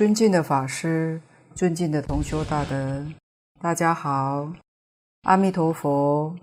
[0.00, 1.20] 尊敬的法师、
[1.54, 3.04] 尊敬的同修大德，
[3.60, 4.50] 大家好，
[5.24, 6.34] 阿弥陀佛。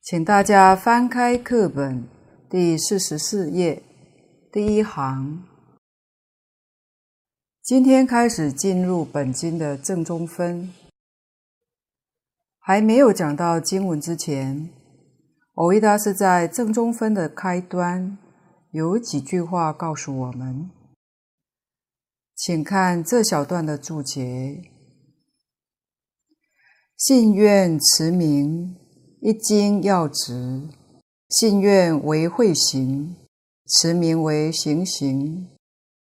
[0.00, 2.08] 请大家翻开课本
[2.48, 3.82] 第四十四页
[4.50, 5.42] 第一行。
[7.62, 10.72] 今天开始进入本经的正中分，
[12.58, 14.70] 还没有讲到经文之前，
[15.54, 18.16] 蕅益大师在正中分的开端
[18.70, 20.70] 有几句话告诉我们，
[22.34, 24.62] 请看这小段的注解：
[26.96, 28.76] 信愿持名。
[29.24, 30.68] 一经要旨，
[31.28, 33.14] 信愿为慧行，
[33.68, 35.48] 持名为行行。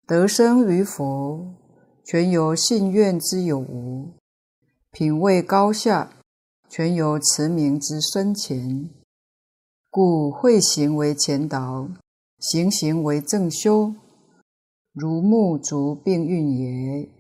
[0.05, 1.55] 得生与佛，
[2.05, 4.15] 全由信愿之有无；
[4.91, 6.17] 品位高下，
[6.69, 8.91] 全由持名之深浅。
[9.91, 11.89] 故慧行为前导，
[12.41, 13.95] 行行为正修，
[14.95, 17.11] 如木竹并运也。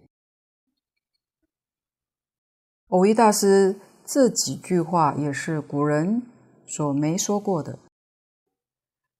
[2.88, 3.78] 蕅益大师。
[4.06, 6.24] 这几句话也是古人
[6.66, 7.78] 所没说过的，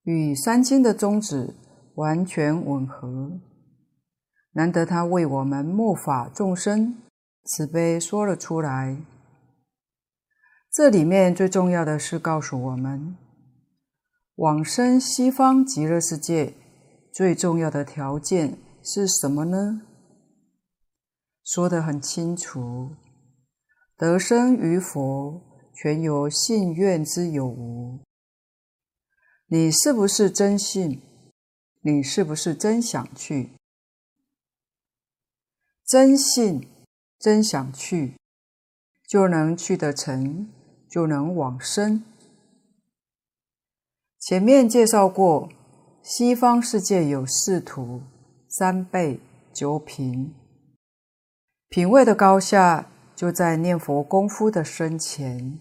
[0.03, 1.55] 与三经的宗旨
[1.95, 3.39] 完全吻合。
[4.51, 7.01] 难得他为我们末法众生
[7.45, 8.95] 慈悲说了出来。
[10.71, 13.17] 这里面最重要的是告诉我们，
[14.35, 16.53] 往生西方极乐世界
[17.15, 19.83] 最重要的条件是什么呢？
[21.45, 22.89] 说得很清楚。
[23.95, 25.41] 得生与佛，
[25.73, 28.01] 全由信愿之有无。
[29.45, 31.01] 你是不是真信？
[31.79, 33.51] 你是不是真想去？
[35.85, 36.67] 真信，
[37.17, 38.17] 真想去，
[39.07, 40.49] 就能去得成，
[40.89, 42.03] 就能往生。
[44.19, 45.49] 前面介绍过，
[46.07, 48.03] 西方世界有四土、
[48.47, 49.19] 三辈、
[49.51, 50.35] 九品，
[51.67, 52.87] 品位的高下。
[53.15, 55.57] 就在念佛功夫的深浅，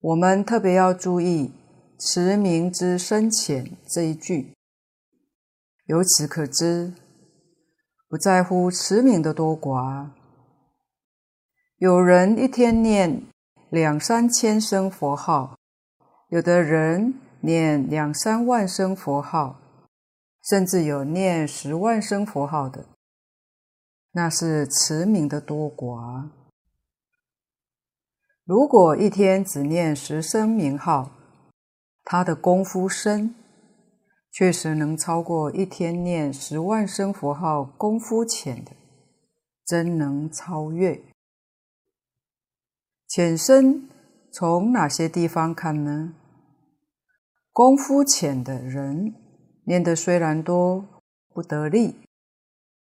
[0.00, 1.52] 我们特别要注意
[2.00, 4.54] “持名之深浅”这一句。
[5.84, 6.94] 由此可知，
[8.08, 10.08] 不在乎持名的多寡。
[11.76, 13.22] 有人一天念
[13.68, 15.58] 两三千声佛号，
[16.30, 17.12] 有的人
[17.46, 19.60] 念两三万声佛号，
[20.42, 22.86] 甚至有念十万声佛号的。
[24.10, 26.28] 那是持名的多寡。
[28.44, 31.12] 如果一天只念十声名号，
[32.02, 33.36] 他的功夫深，
[34.32, 38.72] 确实能超过一天念十万声佛号功夫浅的，
[39.64, 41.00] 真能超越。
[43.06, 43.88] 浅深
[44.32, 46.14] 从哪些地方看呢？
[47.56, 49.14] 功夫浅的人
[49.64, 50.84] 念的虽然多，
[51.32, 51.96] 不得力。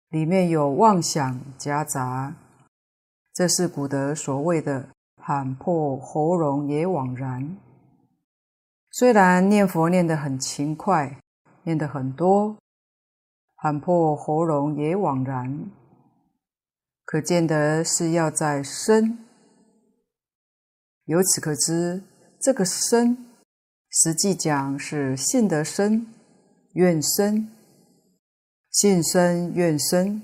[0.09, 2.35] 里面有妄想夹杂，
[3.33, 7.57] 这是古德所谓的“喊破喉咙也枉然”。
[8.93, 11.19] 虽然念佛念得很勤快，
[11.63, 12.55] 念得很多，
[13.55, 15.71] 喊破喉咙也枉然，
[17.03, 19.25] 可见得是要在深。
[21.05, 22.03] 由此可知，
[22.39, 23.25] 这个深，
[23.93, 26.07] 实际讲是信得深，
[26.73, 27.51] 愿深。
[28.69, 30.21] 信深愿深，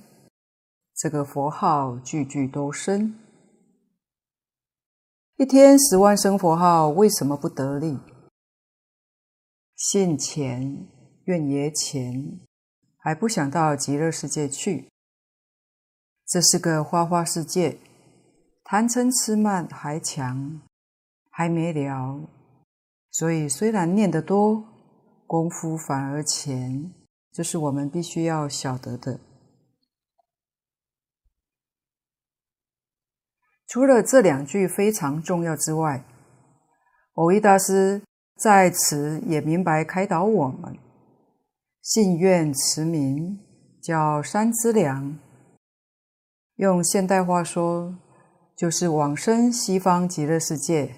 [0.95, 3.19] 这个佛号句句都深。
[5.35, 7.99] 一天十万声佛号，为什么不得力？
[9.75, 10.87] 信浅，
[11.25, 12.39] 愿也浅，
[12.95, 14.89] 还不想到极乐世界去。
[16.25, 17.77] 这是个花花世界，
[18.63, 20.61] 贪嗔痴慢还强，
[21.29, 22.29] 还没了。
[23.17, 24.63] 所以虽然念得多，
[25.25, 26.93] 功夫反而浅。
[27.31, 29.19] 这是我们必须要晓得的。
[33.65, 36.05] 除了这两句非常重要之外，
[37.15, 38.03] 蕅益大师
[38.35, 40.77] 在此也明白开导我们：
[41.81, 43.39] 信愿持名
[43.81, 45.17] 叫三资粮。
[46.57, 47.97] 用现代话说，
[48.55, 50.95] 就是往生西方极乐世界、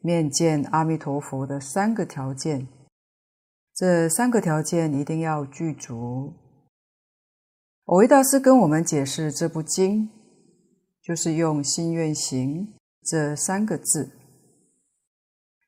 [0.00, 2.68] 面见阿弥陀佛的三个条件。
[3.74, 6.34] 这三个条件一定要具足。
[7.84, 10.10] 蕅益大师跟我们解释这部经，
[11.00, 14.10] 就是用“信愿行”这三个字。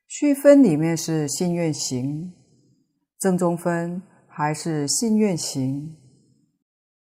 [0.06, 2.34] 续分里面是“信愿行”，
[3.18, 5.96] 正中分还是“信愿行”，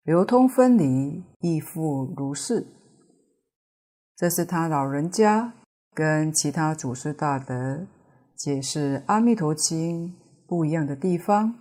[0.04, 2.66] 流通分离亦复如是。
[4.14, 5.54] 这是他老人家
[5.94, 7.86] 跟其他祖师大德
[8.36, 10.08] 解释《阿弥陀经》
[10.46, 11.54] 不一样的地方，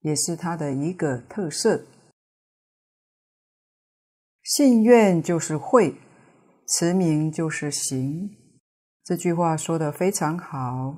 [0.00, 1.84] 也是它的一个特色。
[4.42, 5.96] 信愿就是会，
[6.68, 8.30] 持名就是行。
[9.04, 10.96] 这句话说的非常好，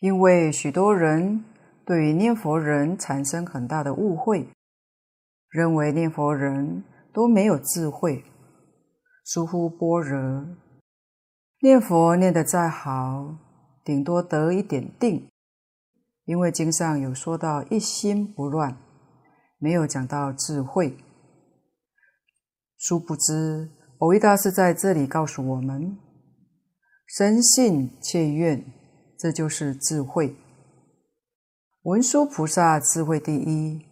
[0.00, 1.44] 因为许多人
[1.84, 4.48] 对于念佛人产生很大的误会，
[5.50, 8.24] 认为念佛人都没有智慧，
[9.24, 10.46] 疏忽般若，
[11.62, 13.38] 念佛念得再好，
[13.82, 15.26] 顶多得一点定。
[16.26, 18.76] 因为经上有说到一心不乱，
[19.58, 20.98] 没有讲到智慧。
[22.76, 25.96] 殊不知，蕅益大师在这里告诉我们：
[27.06, 28.62] 深信切愿，
[29.18, 30.36] 这就是智慧。
[31.82, 33.86] 文殊菩萨智慧第一，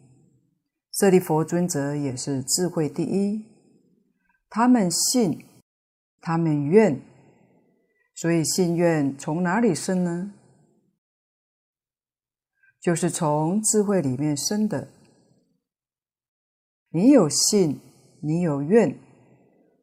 [0.93, 3.52] 舍利佛尊者也是智慧第一。
[4.55, 5.47] 他们信，
[6.21, 7.01] 他们愿，
[8.15, 10.35] 所以信愿从哪里生呢？
[12.79, 14.89] 就是从智慧里面生的。
[16.91, 17.81] 你有信，
[18.21, 18.99] 你有愿，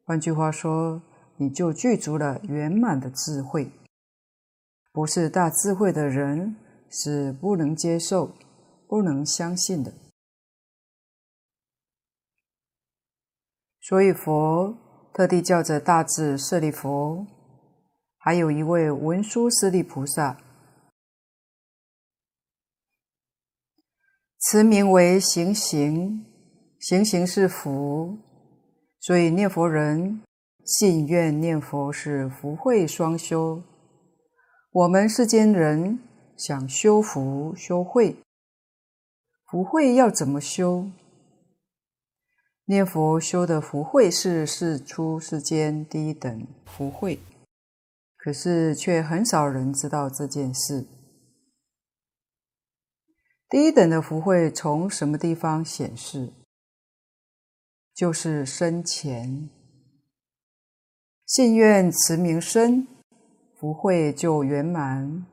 [0.04, 1.02] 换句话说，
[1.38, 3.72] 你就具足了圆满的智慧。
[4.92, 6.54] 不是大智慧的人
[6.88, 8.30] 是不能接受、
[8.86, 9.92] 不能相信的。
[13.80, 14.76] 所以佛
[15.12, 17.26] 特地叫着大智舍利弗，
[18.18, 20.36] 还有一位文殊师利菩萨。
[24.38, 26.24] 慈名为行行，
[26.78, 28.18] 行行是福，
[28.98, 30.22] 所以念佛人
[30.64, 33.62] 信愿念佛是福慧双修。
[34.72, 35.98] 我们世间人
[36.36, 38.16] 想修福修慧，
[39.50, 40.90] 福慧要怎么修？
[42.70, 47.18] 念佛修的福慧是世出世间第一等福慧，
[48.16, 50.86] 可是却很少人知道这件事。
[53.48, 56.32] 第一等的福慧从什么地方显示？
[57.92, 59.50] 就是生前
[61.26, 62.86] 信愿持名生，
[63.58, 65.26] 福慧就圆满。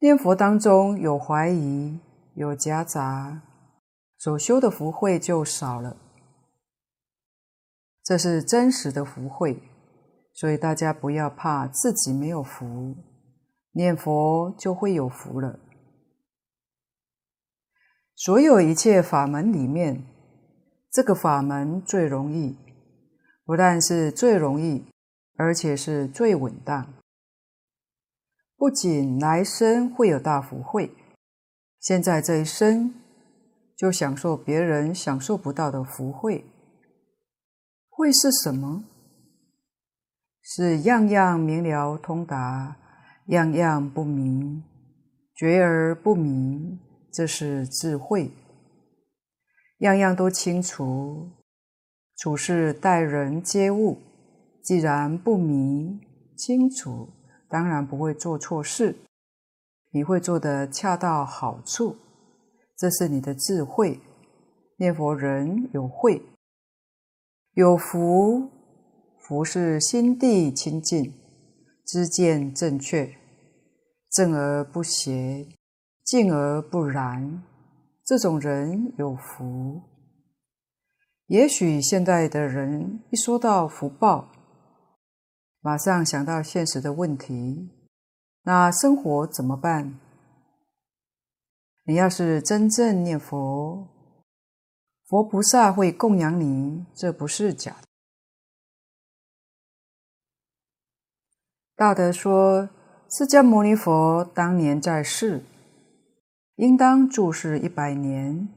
[0.00, 1.98] 念佛当中有怀疑，
[2.34, 3.40] 有夹杂，
[4.18, 5.96] 所修的福慧就少了。
[8.10, 9.62] 这是真实的福慧，
[10.32, 12.96] 所以大家不要怕自己没有福，
[13.70, 15.60] 念佛就会有福了。
[18.16, 20.04] 所有一切法门里面，
[20.90, 22.58] 这个法门最容易，
[23.44, 24.86] 不但是最容易，
[25.36, 26.92] 而且是最稳当。
[28.56, 30.92] 不仅来生会有大福慧，
[31.78, 32.92] 现在这一生
[33.76, 36.44] 就享受别人享受不到的福慧。
[38.00, 38.82] 慧是什么？
[40.40, 42.78] 是样样明了通达，
[43.26, 44.64] 样样不明，
[45.34, 46.78] 觉而不迷。
[47.12, 48.30] 这是智慧，
[49.80, 51.28] 样样都清楚，
[52.16, 53.98] 处事待人接物，
[54.62, 56.00] 既然不明
[56.38, 57.10] 清楚，
[57.50, 58.96] 当然不会做错事，
[59.90, 61.96] 你会做得恰到好处，
[62.78, 64.00] 这是你的智慧。
[64.78, 66.22] 念佛人有慧，
[67.54, 68.48] 有福，
[69.18, 71.12] 福是心地清净，
[71.84, 73.12] 知见正确，
[74.10, 75.46] 正而不邪。
[76.02, 77.44] 静而不然，
[78.04, 79.80] 这种人有福。
[81.26, 84.32] 也许现代的人一说到福报，
[85.60, 87.70] 马上想到现实的问题，
[88.42, 90.00] 那生活怎么办？
[91.86, 93.86] 你要是真正念佛，
[95.10, 97.88] 佛菩萨会供养你，这不是假的。
[101.74, 102.70] 大德说，
[103.08, 105.42] 释迦牟尼佛当年在世。
[106.54, 108.48] 应当住世一百年，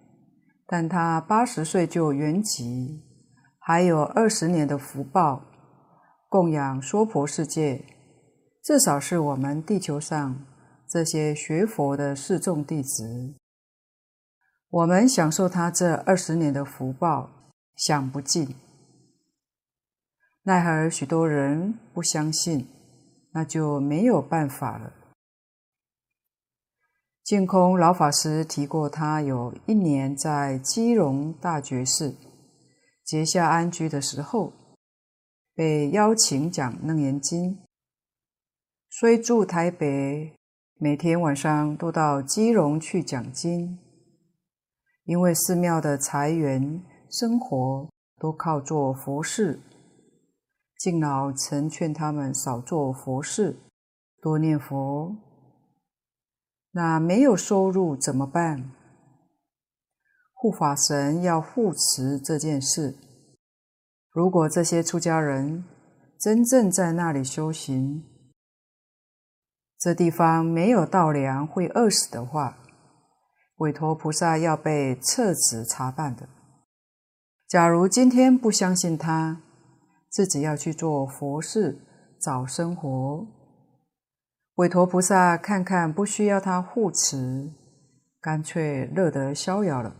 [0.67, 3.01] 但他八十岁就圆寂，
[3.57, 5.41] 还有二十年的福报，
[6.29, 7.83] 供养娑婆世界，
[8.61, 10.45] 至少是我们地球上
[10.87, 13.33] 这些学佛的四众弟子，
[14.73, 17.29] 我们享受他这二十年的福报，
[17.75, 18.55] 享不尽。
[20.45, 22.67] 奈何许多人不相信，
[23.33, 24.91] 那就没有办法了。
[27.23, 32.15] 净空老法师提过，他有一年在基隆大觉寺
[33.05, 34.53] 结下安居的时候，
[35.53, 37.51] 被邀请讲《楞严经》，
[38.89, 40.35] 虽住台北，
[40.79, 43.77] 每天晚上都到基隆去讲经，
[45.05, 49.59] 因为寺庙的财源生活都靠做佛事。
[50.77, 53.57] 敬老曾劝他们少做佛事，
[54.21, 55.15] 多念佛。
[56.71, 58.71] 那没有收入怎么办？
[60.33, 62.97] 护法神要护持这件事。
[64.09, 65.63] 如果这些出家人
[66.19, 68.03] 真正在那里修行，
[69.77, 72.57] 这地方没有稻粮会饿死的话，
[73.57, 76.27] 韦驮菩萨要被撤职查办的。
[77.47, 79.41] 假如今天不相信他，
[80.09, 81.79] 自己要去做佛事
[82.19, 83.27] 找生活，
[84.55, 87.51] 韦驮菩萨看看不需要他护持，
[88.19, 89.97] 干脆乐得逍遥了。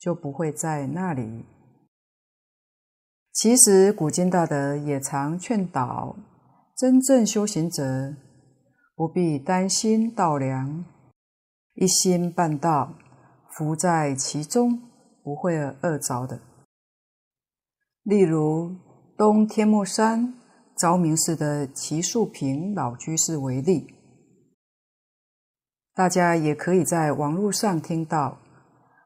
[0.00, 1.44] 就不会在那里。
[3.34, 6.16] 其实古今大德也常劝导，
[6.74, 8.14] 真正修行者
[8.94, 10.86] 不必担心稻粮，
[11.80, 12.92] 一心办道，
[13.48, 14.82] 福在其中，
[15.24, 16.38] 不会饿着的。
[18.02, 18.76] 例如
[19.16, 20.34] 东天目山
[20.76, 23.94] 昭明寺的齐树平老居士为例，
[25.94, 28.36] 大家也可以在网络上听到。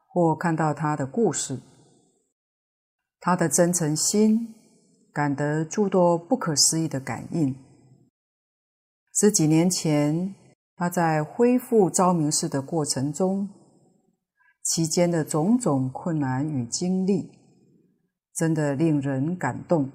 [0.07, 1.59] 或看到他的故事，
[3.19, 4.55] 他的真诚心
[5.11, 7.53] 感得诸多不可思议的感应。
[9.13, 10.33] 十几年前，
[10.75, 13.49] 他在恢复昭明寺的过程中，
[14.61, 17.31] 期间的种种困难与经历，
[18.33, 19.89] 真的令人感动。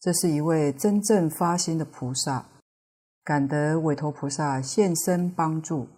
[0.00, 2.46] 这是一位真正发心的菩萨，
[3.22, 5.88] 感得韦陀菩萨现身帮助，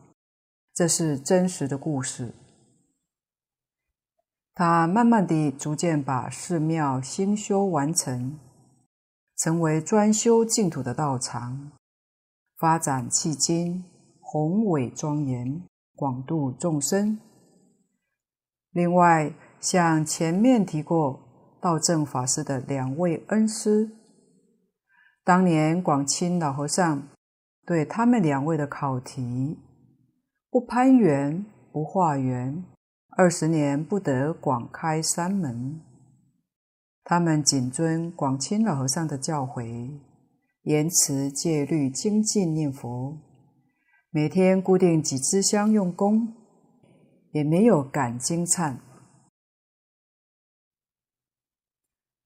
[0.75, 2.35] 这是真实的故事。
[4.55, 8.41] 他慢慢地、逐渐把寺庙兴修完成，
[9.37, 11.71] 成为专修净土的道场，
[12.59, 13.85] 发展迄今，
[14.21, 15.63] 宏伟庄严，
[15.95, 17.21] 广度众生。
[18.73, 21.21] 另外，像前面提过
[21.61, 23.93] 道正法师的两位恩师，
[25.23, 27.09] 当年广清老和尚
[27.65, 29.57] 对他们两位的考题：
[30.51, 32.65] 不攀缘，不化缘。
[33.17, 35.81] 二十年不得广开山门，
[37.05, 40.01] 他们谨遵广清老和尚的教诲，
[40.69, 43.17] 严持戒律精进念佛，
[44.11, 46.35] 每天固定几支香用功，
[47.33, 48.77] 也没有感经忏。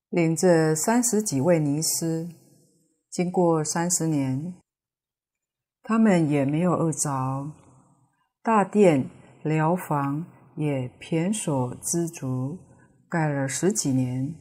[0.08, 2.28] 领着三十几位尼师，
[3.08, 4.52] 经过三十年，
[5.84, 7.52] 他们也没有饿着，
[8.42, 9.08] 大殿
[9.44, 10.26] 寮房。
[10.54, 12.58] 也胼所知足，
[13.08, 14.34] 盖了十几年。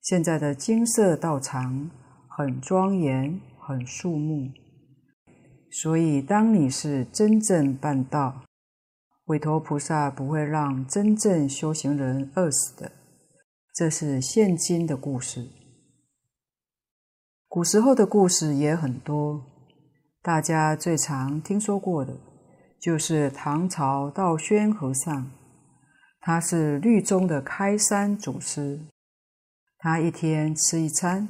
[0.00, 1.90] 现在的金色道场
[2.38, 4.50] 很庄严，很肃穆。
[5.70, 8.42] 所以，当你是真正办道，
[9.24, 12.92] 韦陀菩萨不会让真正修行人饿死的。
[13.74, 15.48] 这是现今的故事。
[17.48, 19.42] 古时候的故事也很多，
[20.20, 22.14] 大家最常听说过的。
[22.78, 25.30] 就是唐朝道宣和尚，
[26.20, 28.78] 他是律宗的开山祖师。
[29.78, 31.28] 他一天吃一餐，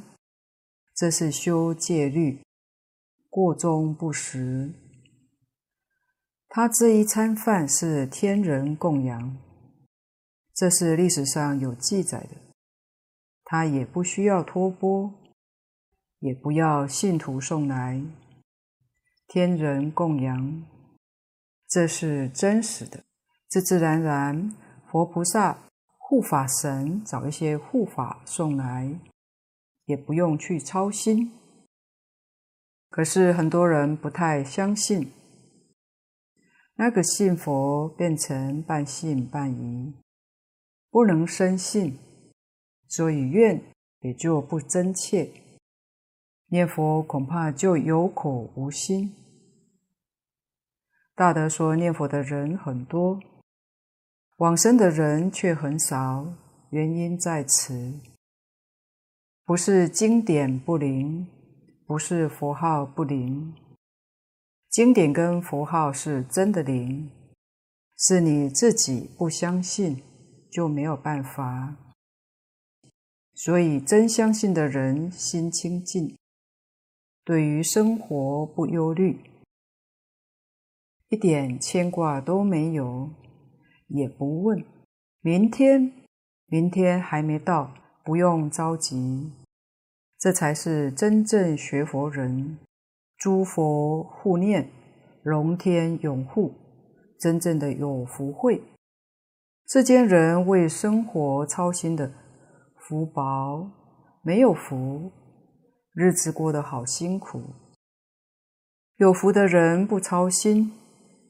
[0.96, 2.40] 这是修戒律，
[3.28, 4.72] 过中不食。
[6.48, 9.36] 他这一餐饭是天人供养，
[10.54, 12.30] 这是历史上有记载的。
[13.44, 15.12] 他也不需要托钵，
[16.20, 18.02] 也不要信徒送来，
[19.28, 20.64] 天人供养。
[21.68, 23.04] 这是真实的，
[23.48, 24.56] 自自然然，
[24.90, 25.58] 佛菩萨、
[25.98, 28.98] 护法神找一些护法送来，
[29.86, 31.32] 也不用去操心。
[32.88, 35.10] 可是很多人不太相信，
[36.76, 39.94] 那个信佛变成半信半疑，
[40.90, 41.98] 不能深信，
[42.88, 43.60] 所以愿
[44.00, 45.30] 也就不真切，
[46.48, 49.12] 念佛恐怕就有口无心。
[51.14, 53.18] 大德说，念佛的人很多，
[54.36, 56.26] 往生的人却很少，
[56.70, 58.00] 原因在此，
[59.46, 61.24] 不是经典不灵，
[61.86, 63.54] 不是佛号不灵，
[64.68, 67.08] 经典跟佛号是真的灵，
[67.96, 70.02] 是你自己不相信，
[70.50, 71.76] 就没有办法。
[73.34, 76.16] 所以真相信的人心清净，
[77.24, 79.20] 对于生活不忧虑。
[81.08, 83.10] 一点牵挂都没有，
[83.86, 84.64] 也不问
[85.20, 85.92] 明天，
[86.46, 87.72] 明天还没到，
[88.06, 89.32] 不用着急。
[90.18, 92.58] 这才是真正学佛人，
[93.18, 94.70] 诸佛护念，
[95.22, 96.54] 龙天永护，
[97.20, 98.62] 真正的有福慧。
[99.68, 102.12] 世间人为生活操心的
[102.78, 103.68] 福薄，
[104.22, 105.10] 没有福，
[105.92, 107.42] 日子过得好辛苦。
[108.96, 110.72] 有福的人不操心。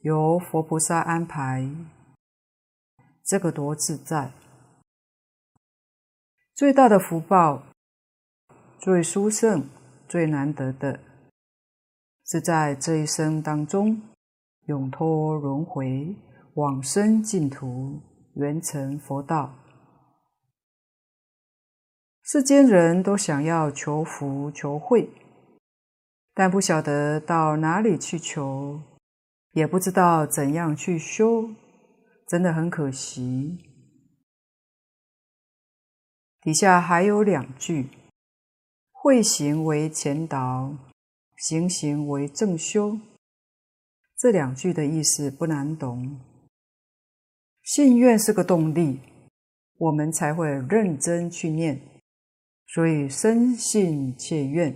[0.03, 1.67] 由佛菩萨安排，
[3.25, 4.31] 这个多自在！
[6.57, 7.61] 最大的福报，
[8.79, 9.69] 最殊胜、
[10.07, 10.99] 最难得的，
[12.25, 14.01] 是在这一生当中
[14.65, 16.15] 永脱轮回，
[16.55, 18.01] 往生净土，
[18.33, 19.53] 圆成佛道。
[22.23, 25.11] 世间人都想要求福求慧，
[26.33, 28.81] 但不晓得到哪里去求，
[29.51, 31.51] 也不知道怎样去修，
[32.27, 33.66] 真的很可惜。
[36.47, 37.89] 底下还有两句
[38.93, 40.73] ：“慧行为前导，
[41.35, 42.97] 行行为正修。”
[44.17, 46.17] 这两句的意思不难懂。
[47.63, 49.01] 信愿是个动力，
[49.77, 51.81] 我们才会认真去念。
[52.67, 54.73] 所以深信切愿，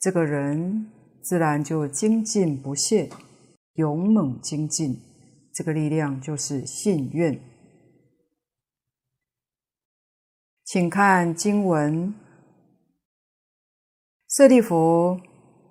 [0.00, 0.90] 这个人
[1.22, 3.10] 自然就精进不懈，
[3.74, 4.98] 勇猛精进。
[5.52, 7.38] 这个力量就是信愿。
[10.66, 12.12] 请看经文：
[14.28, 15.20] 舍利弗，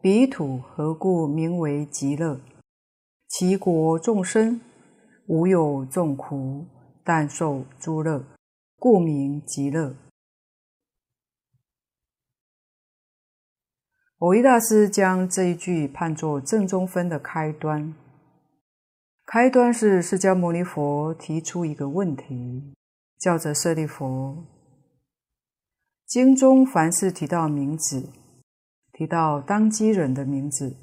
[0.01, 2.39] 彼土何故名为极乐？
[3.27, 4.61] 其国众生
[5.27, 6.65] 无有众苦，
[7.03, 8.23] 但受诸乐，
[8.79, 9.93] 故名极乐。
[14.17, 17.93] 蕅益大师将这一句判作正中分的开端。
[19.25, 22.73] 开端是释迦牟尼佛提出一个问题，
[23.19, 24.54] 叫做舍利弗。
[26.05, 28.09] 经中凡是提到名字，
[28.93, 30.75] 提到当机人的名字，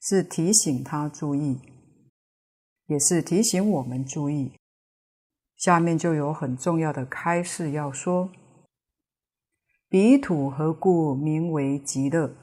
[0.00, 1.60] 是提醒他注意，
[2.86, 4.52] 也是提醒我们注意。
[5.56, 8.30] 下面就有很重要的开示要说：
[9.90, 12.34] 彼土何故名为极乐？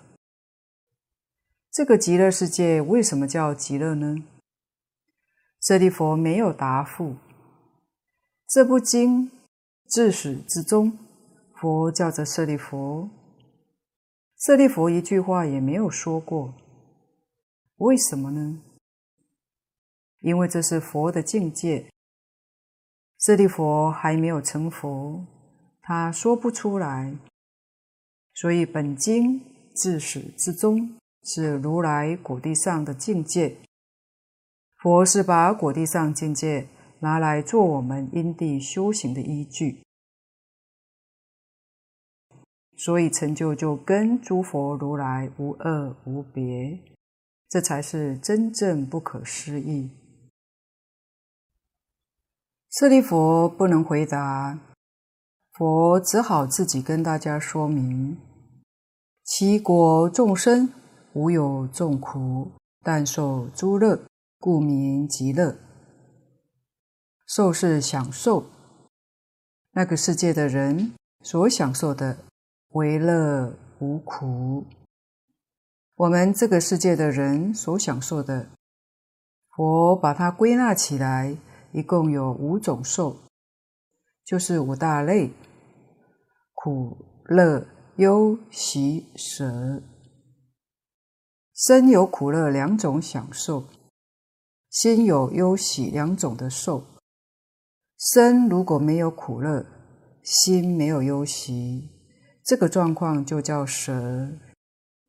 [1.72, 4.24] 这个极乐世界为什么叫极乐呢？
[5.62, 7.16] 舍利弗没有答复。
[8.48, 9.32] 这部经
[9.88, 10.96] 自始至终。
[11.60, 13.10] 佛叫着舍利弗，
[14.38, 16.54] 舍利弗一句话也没有说过。
[17.78, 18.62] 为什么呢？
[20.22, 21.89] 因为这是佛的境界，
[23.20, 25.26] 舍利弗还没有成佛，
[25.82, 27.15] 他说不出来。
[28.36, 29.41] 所以本经
[29.74, 33.58] 自始至终是如来果地上的境界，
[34.78, 36.67] 佛是把果地上境界
[37.00, 39.82] 拿来做我们因地修行的依据。
[42.78, 46.80] 所以成就就跟诸佛如来无二无别，
[47.50, 49.90] 这才是真正不可思议。
[52.70, 54.60] 舍利弗不能回答，
[55.54, 58.20] 佛只好自己跟大家说明：
[59.24, 60.70] 其国众生
[61.13, 62.52] 无有众苦，
[62.84, 64.00] 但受诸乐，
[64.38, 65.58] 故名极乐。
[67.26, 68.46] 受是享受，
[69.72, 72.27] 那个世界的人所享受的。
[72.71, 74.65] 为乐无苦，
[75.95, 78.49] 我们这个世界的人所享受的，
[79.56, 81.38] 佛把它归纳起来，
[81.71, 83.17] 一共有五种受，
[84.25, 85.32] 就是五大类：
[86.53, 89.82] 苦、乐、忧、喜、舍。
[91.56, 93.63] 身有苦乐两种享受，
[94.69, 96.84] 心有忧喜两种的受。
[97.97, 99.65] 身如果没有苦乐，
[100.21, 101.97] 心没有忧喜。
[102.48, 104.30] 这个状况就叫舍，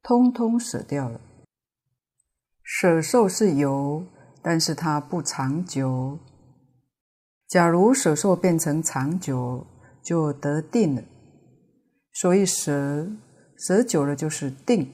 [0.03, 1.21] 通通舍掉了。
[2.65, 4.05] 舍受是有，
[4.43, 6.19] 但是它不长久。
[7.47, 9.65] 假如舍受变成长久，
[10.03, 11.03] 就得定了。
[12.13, 13.09] 所以舍，
[13.57, 14.93] 舍久了就是定。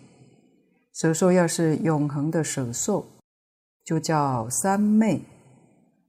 [0.93, 3.07] 舍受要是永恒的舍受，
[3.87, 5.25] 就叫三昧。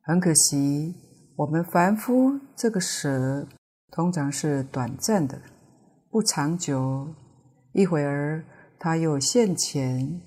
[0.02, 0.94] 很可惜，
[1.38, 3.48] 我们凡夫这个舍，
[3.94, 5.40] 通常是短暂的。
[6.16, 7.14] 不长久，
[7.74, 8.46] 一会儿
[8.80, 10.22] 他又现前，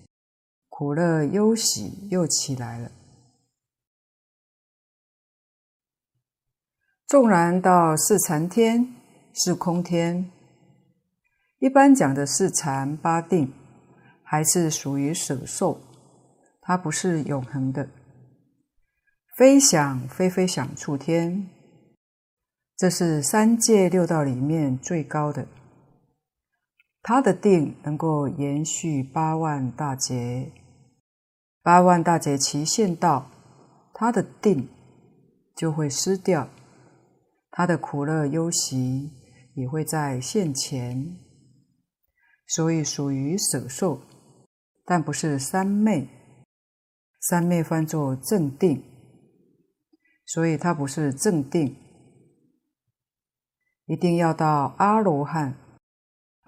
[0.68, 2.92] 苦乐忧喜又起来了。
[7.06, 8.94] 纵然到四禅天、
[9.32, 10.30] 四空天，
[11.58, 13.50] 一般讲的四禅八定，
[14.22, 15.80] 还是属于舍受，
[16.60, 17.88] 它不是永恒的。
[19.38, 21.48] 非想非非想处天，
[22.76, 25.48] 这是三界六道里面最高的。
[27.08, 30.52] 他的定能够延续八万大劫，
[31.62, 33.30] 八万大劫期限到，
[33.94, 34.68] 他的定
[35.56, 36.50] 就会失掉，
[37.50, 39.10] 他的苦乐忧喜
[39.54, 41.16] 也会在现前，
[42.46, 44.02] 所以属于舍受，
[44.84, 46.06] 但不是三昧。
[47.20, 48.82] 三昧翻作正定，
[50.26, 51.74] 所以它不是正定，
[53.86, 55.54] 一定要到阿罗汉。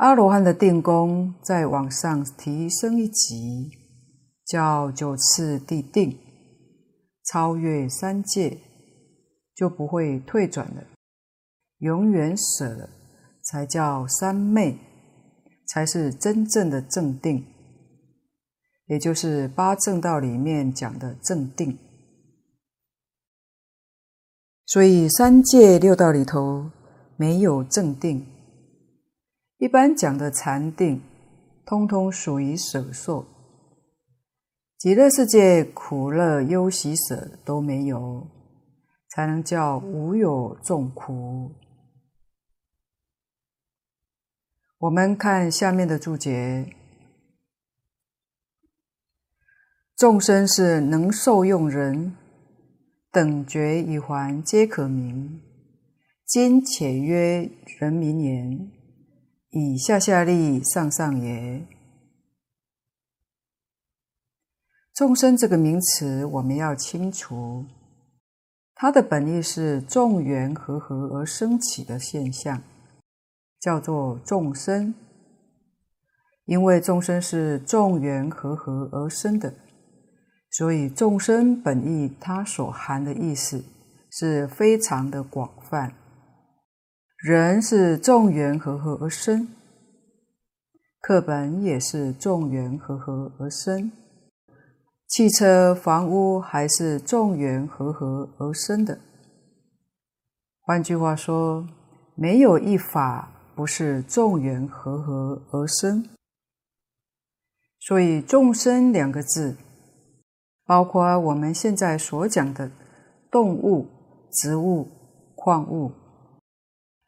[0.01, 3.71] 阿罗汉的定功再往上提升一级，
[4.47, 6.19] 叫九次第定，
[7.27, 8.57] 超越三界，
[9.55, 10.83] 就不会退转了，
[11.81, 12.89] 永远舍了，
[13.45, 14.79] 才叫三昧，
[15.69, 17.45] 才是真正的正定。
[18.87, 21.79] 也就是八正道里面讲的正定，
[24.65, 26.71] 所以三界六道里头
[27.19, 28.27] 没有正定。
[29.61, 31.03] 一般讲的禅定，
[31.67, 33.27] 通通属于舍受。
[34.79, 38.27] 极乐世界苦乐忧喜舍都没有，
[39.11, 41.53] 才能叫无有众苦。
[44.79, 46.75] 我们看下面的注解。
[49.95, 52.17] 众生是能受用人，
[53.13, 55.43] 等觉已还皆可名。
[56.25, 58.73] 今且曰人名言，
[59.51, 61.67] 以下下利上上也。
[64.95, 67.65] 众生这个名词我们要清楚，
[68.75, 72.63] 它的本意是众缘和合而生起的现象，
[73.59, 74.95] 叫做众生。
[76.45, 79.55] 因为众生是众缘和合而生的。
[80.51, 83.65] 所以众生本意，它所含的意思
[84.11, 85.95] 是非常的广泛。
[87.23, 89.47] 人是众缘和合而生，
[91.03, 93.93] 课本也是众缘和合而生，
[95.07, 98.99] 汽车、房屋还是众缘和合而生的。
[100.63, 101.69] 换句话说，
[102.15, 106.09] 没有一法不是众缘和合而生。
[107.81, 109.59] 所以“众生”两个字。
[110.65, 112.71] 包括我们现在所讲的
[113.31, 113.89] 动物、
[114.31, 114.89] 植物、
[115.35, 115.91] 矿物，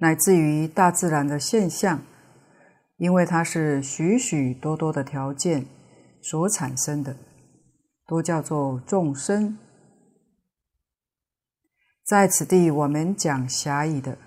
[0.02, 2.02] 乃至于大自然的现象，
[2.96, 5.64] 因为它是许许多多的条件
[6.20, 7.16] 所产生的，
[8.08, 9.56] 都叫做众生。
[12.04, 14.18] 在此地，我们讲狭义的，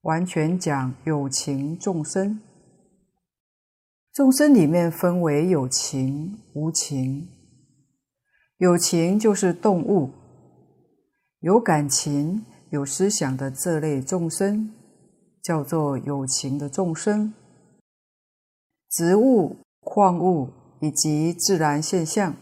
[0.00, 2.40] 完全讲有情众生。
[4.14, 7.28] 众生里面分为有情、无情。
[8.56, 10.14] 有情就是动物，
[11.40, 14.72] 有感情、有思想的这类众生，
[15.42, 17.34] 叫做有情的众生。
[18.90, 22.34] 植物、矿物以及自然现象，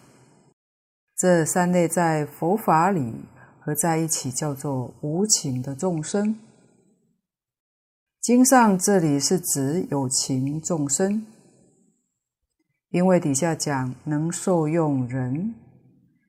[1.17, 3.15] 这三类在佛法里
[3.61, 6.39] 合在一起，叫做无情的众生。
[8.21, 11.27] 经上这里是指有情众生，
[12.91, 15.55] 因为底下讲能受用人。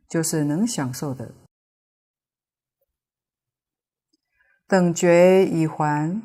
[0.09, 1.33] 就是能享受的。
[4.65, 6.21] 等觉已还，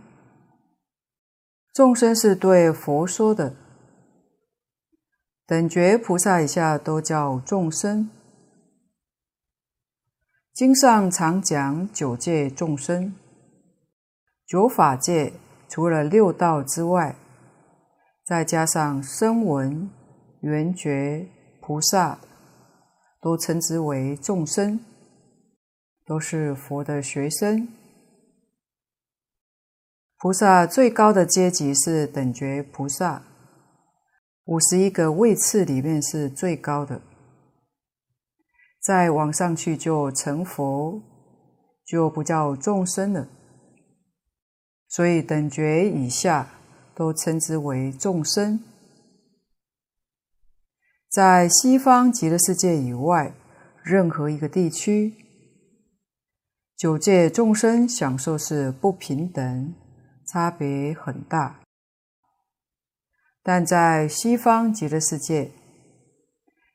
[1.73, 3.55] 众生是对佛说的。
[5.47, 8.11] 等觉菩萨以下都叫众生。
[10.53, 13.15] 经上常讲九界众生，
[14.47, 15.33] 九法界
[15.69, 17.17] 除了六道之外，
[18.25, 19.91] 再加上声闻、
[20.41, 21.27] 缘觉、
[21.61, 22.19] 菩萨。
[23.23, 24.81] 都称之为众生，
[26.05, 27.69] 都是佛的学生。
[30.23, 33.25] 菩萨最高的阶级是等觉菩萨，
[34.45, 37.03] 五十一个位次里面是最高的。
[38.81, 41.03] 再往上去就成佛，
[41.85, 43.27] 就不叫众生了。
[44.87, 46.51] 所以等觉以下
[46.95, 48.63] 都称之为众生。
[51.11, 53.35] 在西方极乐世界以外，
[53.83, 55.15] 任何一个地区，
[56.77, 59.75] 九界众生享受是不平等，
[60.33, 61.61] 差别很大。
[63.43, 65.51] 但在西方极乐世界，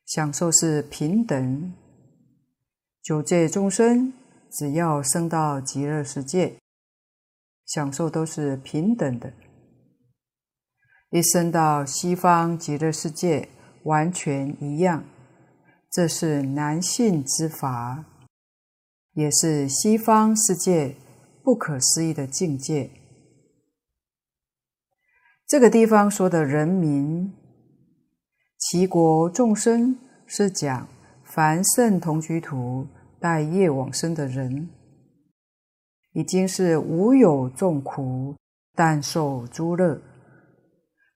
[0.06, 1.74] 享受是平等。
[3.02, 4.12] 九界众生
[4.52, 6.58] 只要升到极乐世界，
[7.66, 9.32] 享受都是平等的。
[11.10, 13.48] 一升到西方极乐世界。
[13.84, 15.04] 完全一样，
[15.90, 18.04] 这是难信之法，
[19.12, 20.96] 也是西方世界
[21.42, 22.90] 不可思议的境界。
[25.48, 27.32] 这个地方说的人民，
[28.58, 30.86] 齐国众生是讲
[31.24, 32.86] 凡圣同居土
[33.18, 34.68] 带业往生的人，
[36.12, 38.36] 已经是无有众苦，
[38.74, 39.98] 但受诸乐，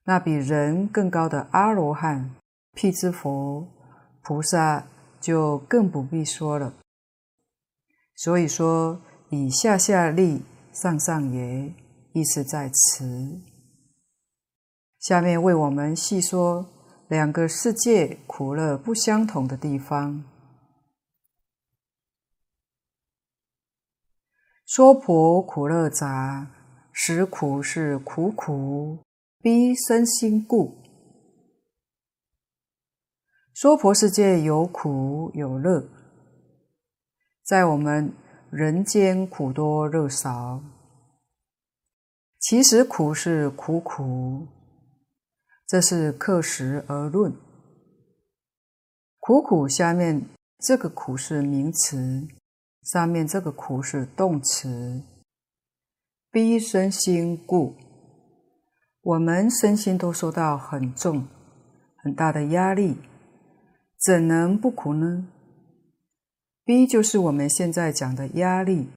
[0.05, 2.35] 那比人更高的阿罗汉。
[2.75, 3.68] 辟支佛、
[4.23, 4.87] 菩萨、
[5.21, 6.73] 就更不必说了。
[8.16, 10.42] 所以说，以下下利，
[10.73, 11.75] 上上也，
[12.14, 13.52] 意思在此。
[15.03, 16.65] 下面为我们细说
[17.09, 20.23] 两个世界苦乐不相同的地方。
[24.65, 26.47] 娑婆苦乐杂，
[26.93, 29.01] 实苦是苦苦，
[29.41, 30.81] 逼身心故。
[33.53, 35.88] 娑婆世界有苦有乐，
[37.43, 38.12] 在我们
[38.51, 40.62] 人间苦多乐少。
[42.38, 44.47] 其实苦是苦苦。
[45.72, 47.32] 这是刻实而论，
[49.18, 50.26] 苦苦下面
[50.58, 52.28] 这个苦是名词，
[52.82, 55.02] 上面这个苦是动词。
[56.30, 57.74] 逼身心故，
[59.00, 61.26] 我们身心都受到很重、
[61.96, 62.98] 很大的压力，
[63.98, 65.26] 怎能不苦呢？
[66.66, 68.90] 逼就是我们现在讲的压力，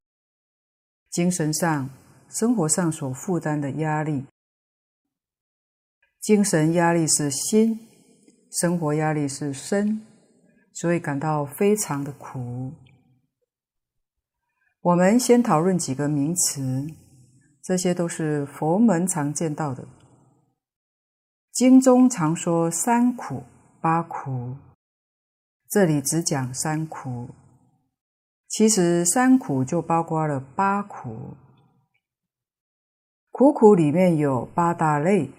[1.09, 1.89] 精神上、
[2.27, 4.25] 生活上所负担的压力。
[6.25, 7.87] 精神压力是心，
[8.49, 10.01] 生活压力是身，
[10.73, 12.73] 所以感到非常的苦。
[14.81, 16.87] 我们先讨论几个名词，
[17.61, 19.87] 这些都是佛门常见到的。
[21.51, 23.43] 经中常说三苦、
[23.79, 24.55] 八苦，
[25.69, 27.29] 这里只讲三苦，
[28.47, 31.35] 其实三苦就包括了八苦。
[33.29, 35.29] 苦苦里面有八大类。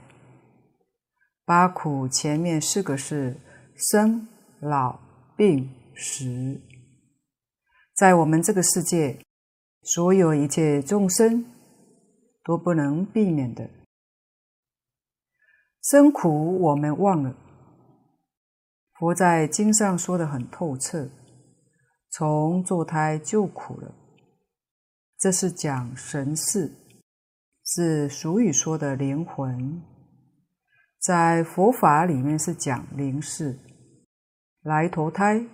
[1.47, 3.37] 八苦前面四个是
[3.77, 4.27] 生、
[4.59, 4.99] 老、
[5.37, 6.61] 病、死，
[7.95, 9.21] 在我们这个世界，
[9.85, 11.47] 所有一切众生
[12.43, 13.71] 都不能避免的。
[15.81, 17.37] 生苦我们忘了，
[18.95, 21.09] 佛在经上说的很透彻，
[22.11, 23.95] 从堕胎就苦了，
[25.17, 26.73] 这是讲神识，
[27.65, 29.81] 是俗语说的灵魂。
[31.07, 33.57] 在佛法里面是讲灵识，
[34.65, 35.47] 来投胎，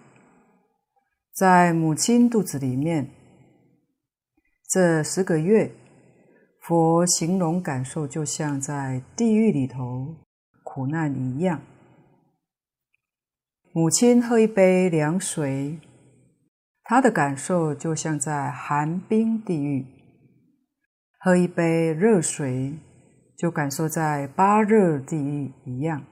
[1.34, 3.10] 在母亲肚子里面，
[4.66, 5.70] 这十个月，
[6.58, 10.16] 佛形容感受就像在地狱里头
[10.62, 11.60] 苦难一样。
[13.74, 15.78] 母亲喝一杯凉水，
[16.82, 19.84] 她的感受就像在寒冰地狱；
[21.18, 22.78] 喝一杯热水。
[23.42, 26.04] 就感受在八热地狱一样，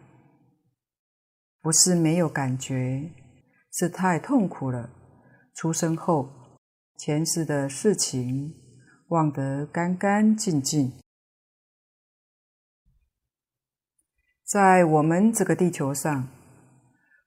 [1.62, 3.08] 不是没有感觉，
[3.70, 4.90] 是太痛苦了。
[5.54, 6.28] 出生后，
[6.96, 8.52] 前世的事情
[9.10, 10.92] 忘得干干净净。
[14.44, 16.26] 在我们这个地球上，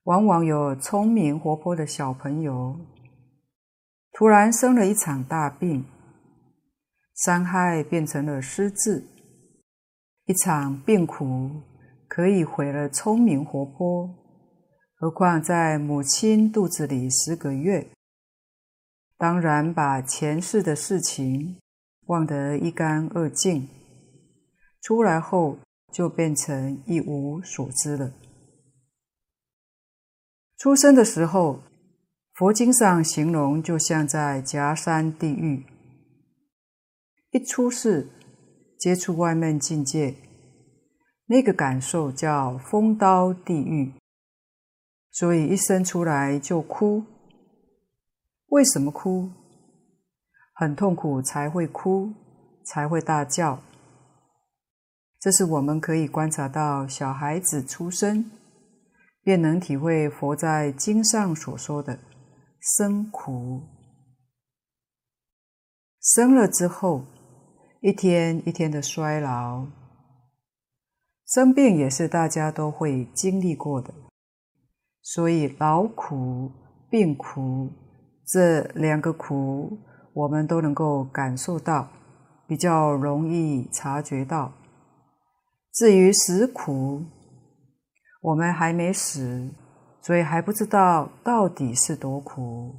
[0.04, 2.78] 往往有聪明活泼的小朋友，
[4.12, 5.86] 突然生了一场大病，
[7.16, 9.08] 伤害变成了失智。
[10.34, 11.62] 一场病苦
[12.08, 14.10] 可以毁了聪明活泼，
[14.96, 17.88] 何况在母亲肚子里十个月，
[19.16, 21.60] 当然把前世的事情
[22.08, 23.68] 忘得一干二净，
[24.82, 25.60] 出来后
[25.92, 28.12] 就变成一无所知了。
[30.58, 31.62] 出生的时候，
[32.34, 35.64] 佛经上形容就像在夹山地狱，
[37.30, 38.10] 一出世。
[38.84, 40.14] 接触外面境界，
[41.28, 43.94] 那个感受叫风刀地狱，
[45.10, 47.06] 所以一生出来就哭。
[48.48, 49.30] 为什么哭？
[50.54, 52.12] 很痛苦才会哭，
[52.66, 53.64] 才会大叫。
[55.18, 58.30] 这是我们可以观察到，小孩子出生，
[59.22, 62.00] 便能体会佛在经上所说的
[62.60, 63.62] 生苦。
[66.02, 67.06] 生了之后。
[67.84, 69.68] 一天一天的衰老，
[71.28, 73.94] 生病也是大家都会经历过的，
[75.02, 76.50] 所以劳苦、
[76.90, 77.70] 病苦
[78.26, 79.78] 这两个苦，
[80.14, 81.90] 我们都能够感受到，
[82.48, 84.54] 比较容易察觉到。
[85.74, 87.04] 至于死苦，
[88.22, 89.52] 我们还没死，
[90.00, 92.74] 所以还不知道到底是多苦。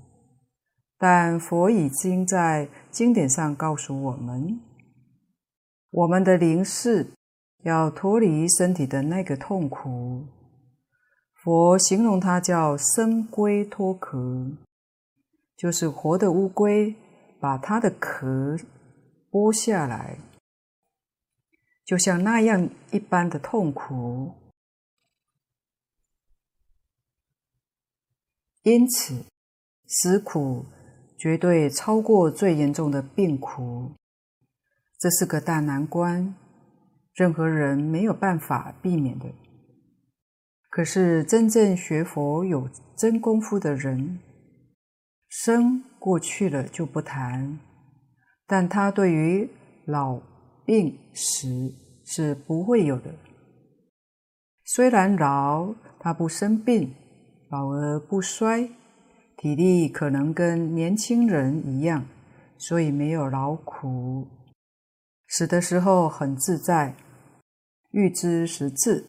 [0.97, 4.59] 但佛已经在经典上告诉我们。
[5.97, 7.13] 我们的灵识
[7.63, 10.27] 要脱离身体的那个痛苦，
[11.35, 14.19] 佛形容它叫生龟脱壳，
[15.57, 16.97] 就是活的乌龟
[17.39, 18.57] 把它的壳
[19.31, 20.19] 剥下来，
[21.85, 24.35] 就像那样一般的痛苦。
[28.65, 29.25] 因此，
[29.87, 30.65] 死苦
[31.17, 33.93] 绝对超过最严重的病苦，
[35.05, 36.35] 这是个大难关，
[37.13, 39.27] 任何人没有办法避免的。
[40.71, 44.19] 可是，真正学佛有真功夫的人，
[45.29, 47.59] 生过去了就不谈，
[48.47, 49.47] 但他对于
[49.85, 50.19] 老
[50.65, 51.49] 病死
[52.07, 53.15] 是不会有的。
[54.65, 56.95] 虽然老，他不生病，
[57.51, 58.71] 老而不衰，
[59.37, 62.07] 体力可能跟年轻人一样，
[62.57, 64.27] 所以没有劳苦。
[65.37, 66.95] 死的时候很自在，
[67.91, 69.09] 预知时至。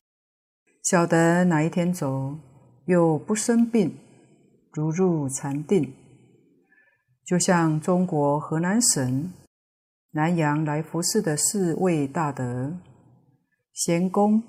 [0.82, 2.40] 晓得哪一天走，
[2.86, 3.96] 又不生病，
[4.74, 5.94] 如入禅定，
[7.24, 9.32] 就像中国河南省
[10.14, 12.76] 南阳来佛寺的四位大德
[13.72, 14.42] 贤公、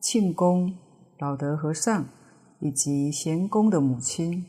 [0.00, 0.78] 庆公、
[1.18, 2.06] 老德和尚
[2.60, 4.46] 以及贤公的母亲，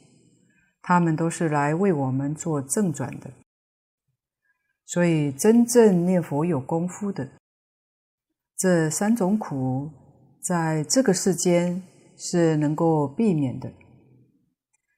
[0.83, 3.31] 他们都是来为我们做正转的。
[4.87, 7.29] 所以，真正念佛有功夫的，
[8.57, 9.91] 这三种苦。
[10.39, 11.83] 在这个世间
[12.15, 13.69] 是能够避免的，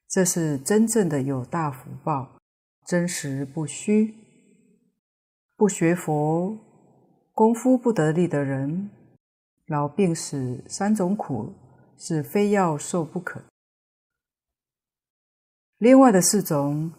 [0.08, 2.38] 这是真正的有大福报，
[2.86, 4.14] 真实不虚。
[5.56, 6.56] 不学佛、
[7.32, 8.90] 功夫不得力的人，
[9.66, 11.52] 老病死三种苦
[11.98, 13.42] 是非要受不可。
[15.78, 16.92] 另外的四种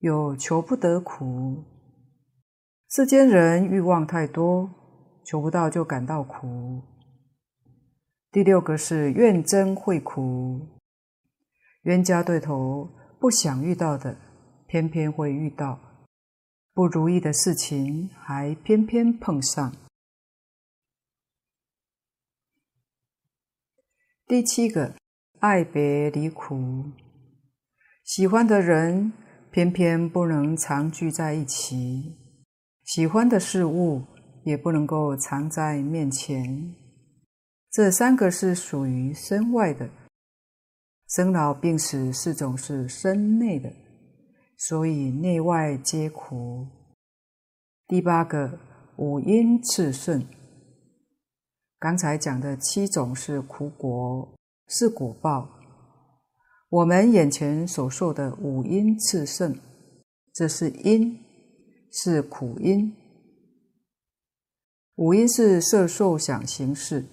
[0.00, 1.62] 有求不得苦，
[2.96, 4.70] 世间人欲望太多，
[5.24, 6.80] 求不到就感到苦。
[8.30, 10.60] 第六个是怨憎会苦，
[11.82, 14.16] 冤家对头不想遇到的，
[14.68, 15.76] 偏偏会遇到；
[16.72, 19.74] 不如意的事情还偏偏碰上。
[24.24, 24.94] 第七个
[25.40, 26.92] 爱别离苦，
[28.04, 29.12] 喜欢的人
[29.50, 32.20] 偏偏不能常聚在一起，
[32.84, 34.02] 喜欢的事物
[34.44, 36.74] 也不能够藏在面前。
[37.70, 39.88] 这三个是属于身外的，
[41.08, 43.72] 生老病死四种是身内的，
[44.58, 46.66] 所以内外皆苦。
[47.88, 48.58] 第八个
[48.96, 50.26] 五阴炽盛，
[51.78, 54.34] 刚才讲的七种是苦果，
[54.68, 55.48] 是果报。
[56.68, 59.58] 我们眼前所受的五阴炽盛，
[60.34, 61.23] 这是因，
[61.96, 62.94] 是苦因。
[64.96, 67.06] 五因是色受想行识。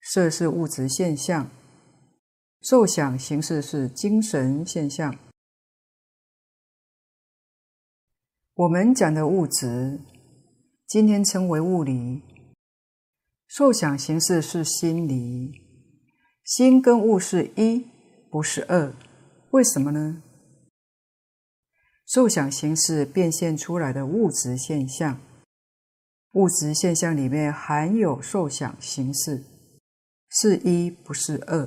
[0.00, 1.48] 色是物质现象，
[2.60, 5.16] 受想行识是精神现象。
[8.54, 10.00] 我们讲的物质，
[10.86, 12.20] 今天称为物理；
[13.46, 15.62] 受想行识是心理。
[16.44, 17.86] 心跟物是一，
[18.28, 18.92] 不是二。
[19.52, 20.22] 为什么呢？
[22.12, 25.18] 受想行识变现出来的物质现象，
[26.32, 29.42] 物质现象里面含有受想行识。
[30.28, 31.66] 是一，不是二。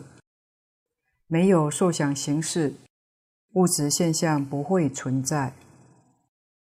[1.26, 2.76] 没有受想行识，
[3.54, 5.56] 物质现象不会存在。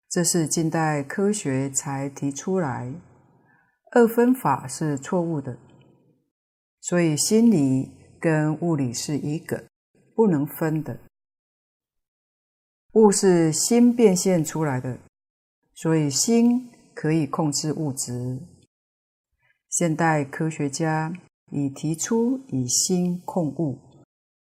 [0.07, 2.93] 这是近代科学才提出来，
[3.93, 5.57] 二分法是错误的。
[6.81, 9.63] 所以心理跟物理是一个，
[10.13, 10.99] 不能分的。
[12.93, 14.99] 物是心变现出来的，
[15.73, 18.39] 所以心可以控制物质。
[19.69, 21.13] 现代科学家。
[21.53, 23.77] 已提出以心控物，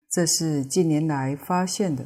[0.09, 2.05] 这是近年来发现的。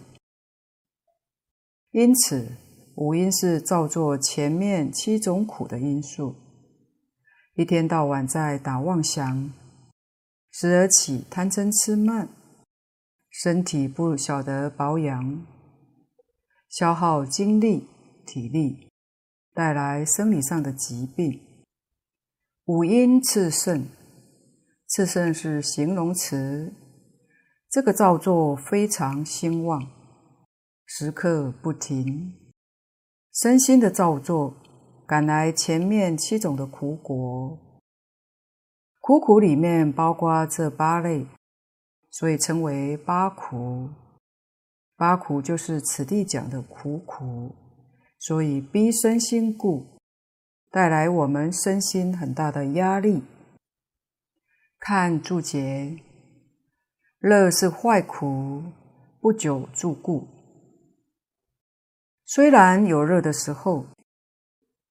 [1.89, 2.51] 因此，
[2.93, 6.35] 五音是造作前面七种苦的因素。
[7.55, 9.51] 一天到晚在打妄想，
[10.51, 12.29] 时而起贪嗔痴慢，
[13.31, 15.43] 身体不晓得保养，
[16.77, 17.87] 消耗精力
[18.25, 18.89] 体力，
[19.53, 21.39] 带来生理上的疾病。
[22.65, 23.87] 五阴炽盛。
[24.89, 26.73] 炽盛是形容词，
[27.69, 29.87] 这个造作非常兴旺，
[30.85, 32.33] 时刻不停。
[33.33, 34.53] 身心的造作
[35.07, 37.57] 赶来前面七种的苦果，
[38.99, 41.25] 苦苦里面包括这八类，
[42.11, 43.89] 所以称为八苦。
[44.97, 47.53] 八苦就是此地讲的苦苦，
[48.17, 49.85] 所以逼身心故，
[50.71, 53.23] 带来我们身心很大的压力。
[54.79, 55.97] 看注解，
[57.19, 58.63] 乐是坏苦，
[59.19, 60.27] 不久住故。
[62.23, 63.85] 虽然有乐的时候，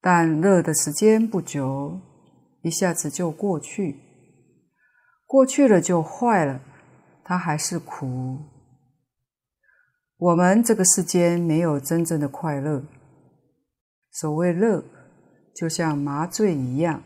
[0.01, 1.99] 但乐的时间不久，
[2.61, 3.99] 一下子就过去。
[5.25, 6.61] 过去了就坏了，
[7.23, 8.37] 它还是苦。
[10.17, 12.83] 我们这个世间没有真正的快乐。
[14.11, 14.81] 所谓乐，
[15.53, 17.03] 就像麻醉一样，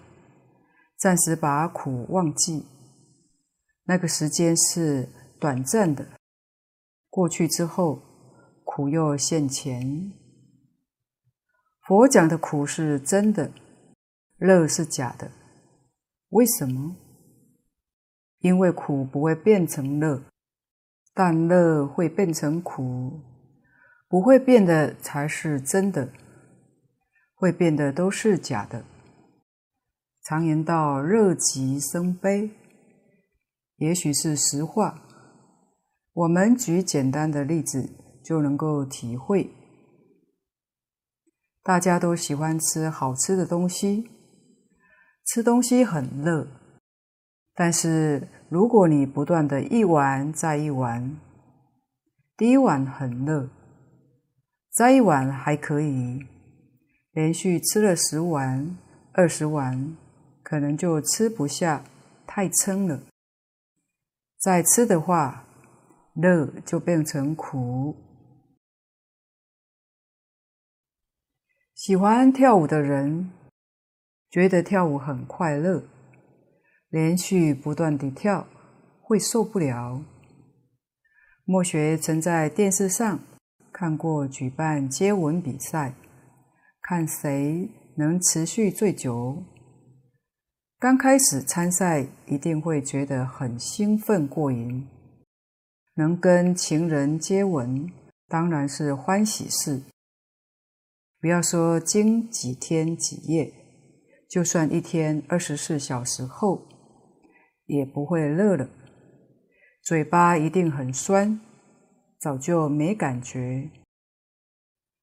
[0.95, 2.65] 暂时把苦忘记。
[3.85, 6.05] 那个时间是短暂的，
[7.09, 7.99] 过去之后，
[8.63, 10.13] 苦又现前。
[11.87, 13.51] 佛讲的苦是真的，
[14.37, 15.31] 乐是假的。
[16.29, 16.95] 为什么？
[18.41, 20.21] 因为苦不会变成乐，
[21.13, 23.21] 但乐会变成苦，
[24.07, 26.09] 不会变的才是真的。
[27.35, 28.83] 会变的都是假的。
[30.23, 32.51] 常言道：“乐极生悲”，
[33.77, 35.01] 也许是实话。
[36.11, 37.89] 我们举简单的例子
[38.23, 39.49] 就能够体会。
[41.63, 44.09] 大家都喜欢吃好吃的东西，
[45.25, 46.47] 吃东西很乐。
[47.55, 51.17] 但是如果你不断的一碗再一碗，
[52.35, 53.47] 第一碗很乐，
[54.71, 56.25] 再一碗还可以。
[57.11, 58.77] 连续吃了十碗、
[59.13, 59.95] 二十碗，
[60.41, 61.83] 可能就吃不下，
[62.25, 63.01] 太撑了。
[64.39, 65.45] 再吃的话，
[66.13, 67.95] 乐就变成苦。
[71.75, 73.31] 喜欢跳舞的人
[74.29, 75.83] 觉得跳舞很快乐，
[76.89, 78.47] 连续不断地跳
[79.01, 80.03] 会受不了。
[81.45, 83.19] 莫学曾在电视上
[83.71, 85.95] 看过举办接吻比赛。
[86.81, 89.43] 看谁能持续最久。
[90.79, 94.87] 刚开始参赛一定会觉得很兴奋过瘾，
[95.93, 97.91] 能跟情人接吻
[98.27, 99.83] 当然是欢喜事。
[101.21, 103.53] 不要说经几天几夜，
[104.27, 106.68] 就算一天二十四小时后，
[107.69, 108.67] 也不会乐了。
[109.81, 111.39] 嘴巴一定很酸，
[112.19, 113.69] 早就没感觉。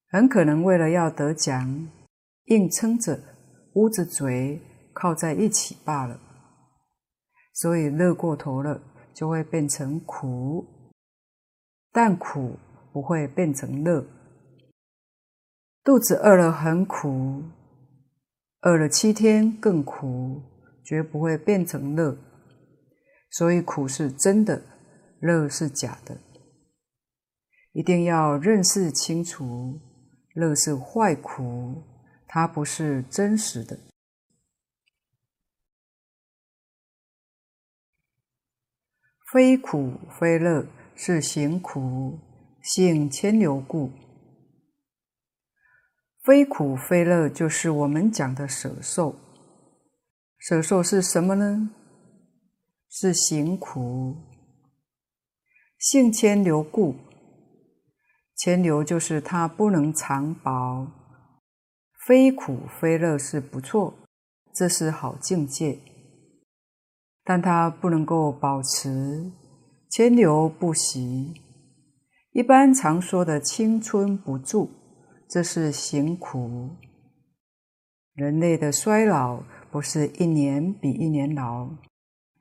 [0.09, 1.89] 很可能为了要得奖，
[2.45, 3.19] 硬撑着
[3.73, 4.61] 捂着嘴
[4.93, 6.19] 靠在一起罢了。
[7.53, 8.81] 所以乐过头了，
[9.13, 10.93] 就会变成苦，
[11.91, 12.57] 但苦
[12.93, 14.05] 不会变成乐。
[15.83, 17.43] 肚子饿了很苦，
[18.61, 20.41] 饿了七天更苦，
[20.83, 22.17] 绝不会变成乐。
[23.29, 24.63] 所以苦是真的，
[25.19, 26.19] 乐是假的，
[27.73, 29.81] 一定要认识清楚。
[30.33, 31.83] 乐是坏苦，
[32.27, 33.79] 它不是真实的。
[39.33, 42.19] 非苦非乐是行苦，
[42.61, 43.91] 性迁流故。
[46.23, 49.15] 非苦非乐就是我们讲的舍受。
[50.37, 51.71] 舍受是什么呢？
[52.89, 54.15] 是行苦，
[55.77, 56.95] 性迁流故。
[58.35, 60.87] 迁流就是它不能长保，
[62.05, 63.95] 非苦非乐是不错，
[64.53, 65.79] 这是好境界，
[67.23, 69.31] 但它不能够保持，
[69.89, 71.33] 迁流不息。
[72.31, 74.69] 一般常说的青春不住，
[75.27, 76.69] 这是行苦。
[78.13, 81.69] 人类的衰老不是一年比一年老，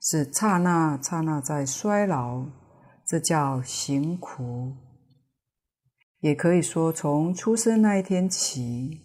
[0.09, 2.47] 是刹那刹那在衰老，
[3.05, 4.73] 这叫行苦。
[6.21, 9.01] 也可以说，从出生那一天起，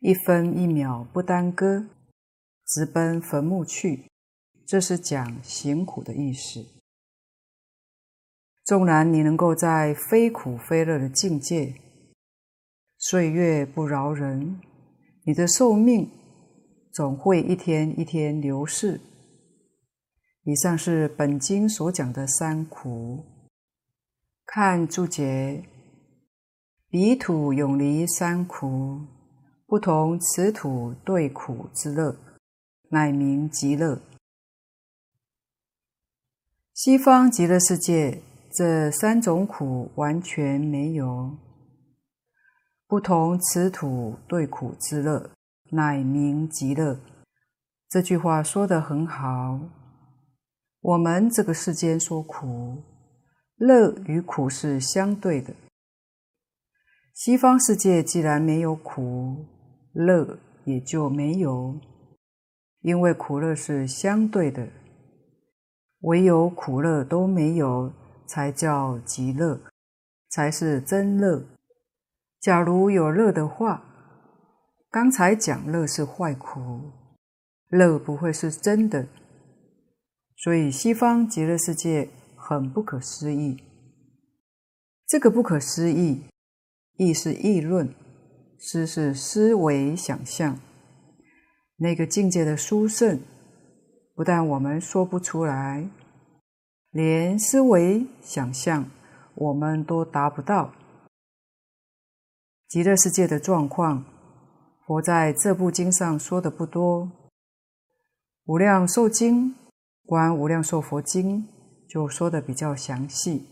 [0.00, 1.86] 一分一秒不耽搁，
[2.66, 4.10] 直奔坟墓去，
[4.66, 6.66] 这是讲行苦的意思。
[8.64, 11.76] 纵然你能够在非苦非乐的境界，
[12.98, 14.60] 岁月不饶人，
[15.22, 16.10] 你的寿命
[16.92, 19.00] 总会一天一天流逝。
[20.44, 23.24] 以上是本经所讲的三苦。
[24.46, 25.64] 看注解。
[26.88, 29.02] 彼土永离三苦，
[29.64, 32.16] 不同此土对苦之乐，
[32.88, 34.00] 乃名极乐。
[36.74, 38.20] 西方极乐世界
[38.52, 41.38] 这三种苦完全没有。
[42.88, 45.30] 不同此土对苦之乐，
[45.70, 46.98] 乃名极乐。
[47.88, 49.60] 这句话说得很好。
[50.80, 52.82] 我们这个世间说苦，
[53.56, 55.52] 乐与苦是相对的。
[57.12, 59.44] 西方世界既然没有苦，
[59.92, 61.78] 乐也就没有，
[62.80, 64.68] 因为苦乐是相对的，
[66.00, 67.92] 唯有苦乐都没有，
[68.26, 69.60] 才叫极乐，
[70.30, 71.44] 才是真乐。
[72.40, 73.84] 假如有乐的话，
[74.90, 76.90] 刚才讲乐是坏苦，
[77.68, 79.06] 乐不会是真的，
[80.42, 83.62] 所以西方极乐世界很不可思议。
[85.06, 86.22] 这个不可思议，
[86.96, 87.94] 议是议论，
[88.58, 90.58] 思是思维想象。
[91.76, 93.20] 那个境界的殊胜，
[94.14, 95.90] 不但我们说不出来，
[96.90, 98.90] 连思维想象
[99.34, 100.72] 我们都达不到。
[102.66, 104.04] 极乐世界的状况，
[104.86, 107.04] 佛在这部经上说的不多，
[108.44, 109.50] 《无量寿经》
[110.10, 111.40] 观《无量寿佛经》
[111.88, 113.46] 就说的比较详细。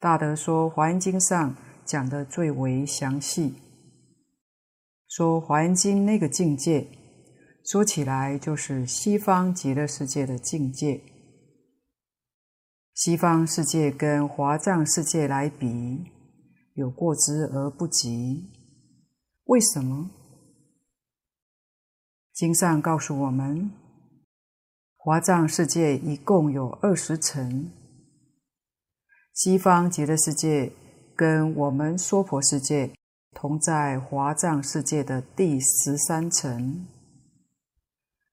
[0.00, 1.54] 大德说《华严经》上
[1.84, 3.54] 讲的最为详细，
[5.06, 6.88] 说《华严经》那个境界，
[7.62, 11.02] 说起来就是西方极乐世界的境界。
[12.94, 16.06] 西方世界跟华藏世界来比，
[16.72, 18.50] 有过之而不及。
[19.44, 20.10] 为什么？
[22.32, 23.70] 经上告诉我们，
[25.04, 27.72] 华藏世界一共有二十层。
[29.34, 30.70] 西方极乐世界
[31.16, 32.92] 跟我们娑婆世界
[33.34, 36.86] 同在华藏世界的第十三层。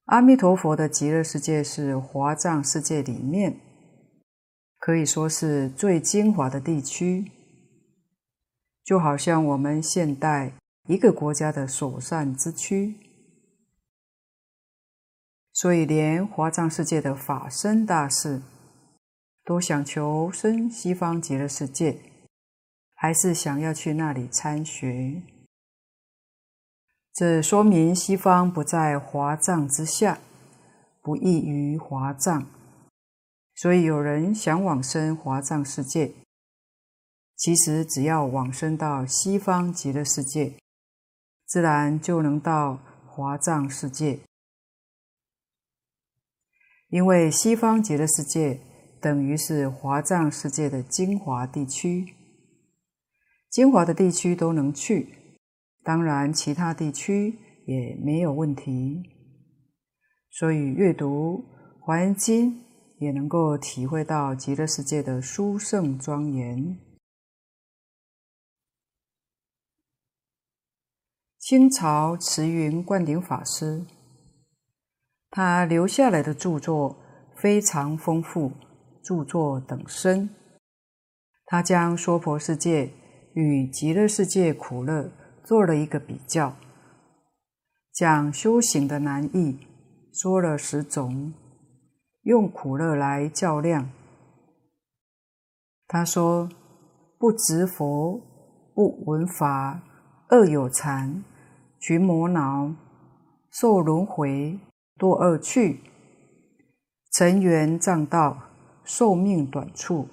[0.06, 3.60] 阿弥陀佛的极乐世界是华藏世界里面，
[4.78, 7.32] 可以说是最精华的地区，
[8.84, 10.54] 就好像我们现代
[10.86, 13.09] 一个国家的首善之区。
[15.62, 18.42] 所以，连华藏世界的法身大士。
[19.44, 22.00] 都想求生西方极乐世界，
[22.94, 25.24] 还是想要去那里参学？
[27.12, 30.20] 这说明西方不在华藏之下，
[31.02, 32.46] 不异于华藏，
[33.56, 36.14] 所以有人想往生华藏世界，
[37.36, 40.54] 其实只要往生到西方极乐世界，
[41.48, 44.20] 自然就能到华藏世界，
[46.90, 48.60] 因为西方极乐世界。
[49.02, 52.06] 等于是华藏世界的精华地区，
[53.50, 55.40] 精华的地区都能去，
[55.84, 59.02] 当然其他地区也没有问题。
[60.32, 61.46] 所以阅读
[61.80, 62.52] 《华严经》
[63.00, 66.78] 也能够体会到极乐世界的殊胜庄严。
[71.38, 73.86] 清朝慈云灌顶法师，
[75.32, 76.96] 他留下来的著作
[77.36, 78.52] 非常丰富。
[79.02, 80.30] 著作等身，
[81.46, 82.92] 他将娑婆世界
[83.34, 85.10] 与极乐世界苦乐
[85.44, 86.54] 做了一个比较，
[87.92, 89.58] 讲修行的难易，
[90.14, 91.34] 说了十种，
[92.22, 93.90] 用苦乐来较量。
[95.88, 96.48] 他说：
[97.18, 98.22] 不值佛，
[98.76, 99.82] 不闻法，
[100.30, 101.24] 恶有缠，
[101.80, 102.76] 群魔恼，
[103.50, 104.60] 受轮回，
[105.00, 105.80] 多恶趣，
[107.14, 108.46] 尘缘障道。
[108.86, 110.08] 寿命短促，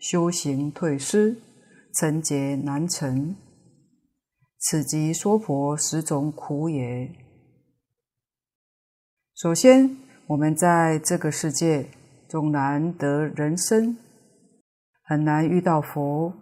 [0.00, 1.36] 修行退失，
[1.94, 3.36] 成劫难成，
[4.58, 7.08] 此即娑婆十种苦也。
[9.36, 11.88] 首先，我们在这个世界
[12.28, 13.96] 中难得人生，
[15.04, 16.32] 很难遇到佛，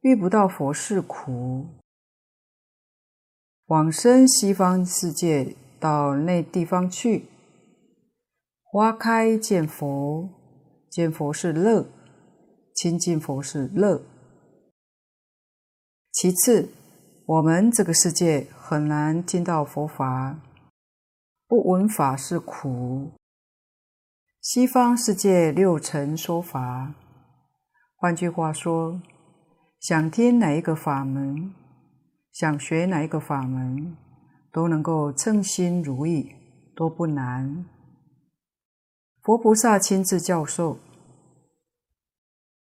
[0.00, 1.64] 遇不到佛是苦。
[3.66, 5.54] 往生西方世界，
[5.84, 7.26] 到那地方去，
[8.62, 10.30] 花开见佛。
[10.88, 11.86] 见佛是乐，
[12.72, 14.00] 亲近佛是乐。
[16.10, 16.70] 其次，
[17.26, 20.38] 我们这个世界很难听到佛法，
[21.46, 23.10] 不闻法是苦。
[24.40, 26.94] 西方世界六成说法，
[27.96, 29.02] 换句话说，
[29.80, 31.52] 想听哪一个法门，
[32.32, 33.96] 想学哪一个法门，
[34.54, 36.32] 都能够称心如意，
[36.76, 37.66] 都不难。
[39.20, 40.78] 佛菩萨亲自教授。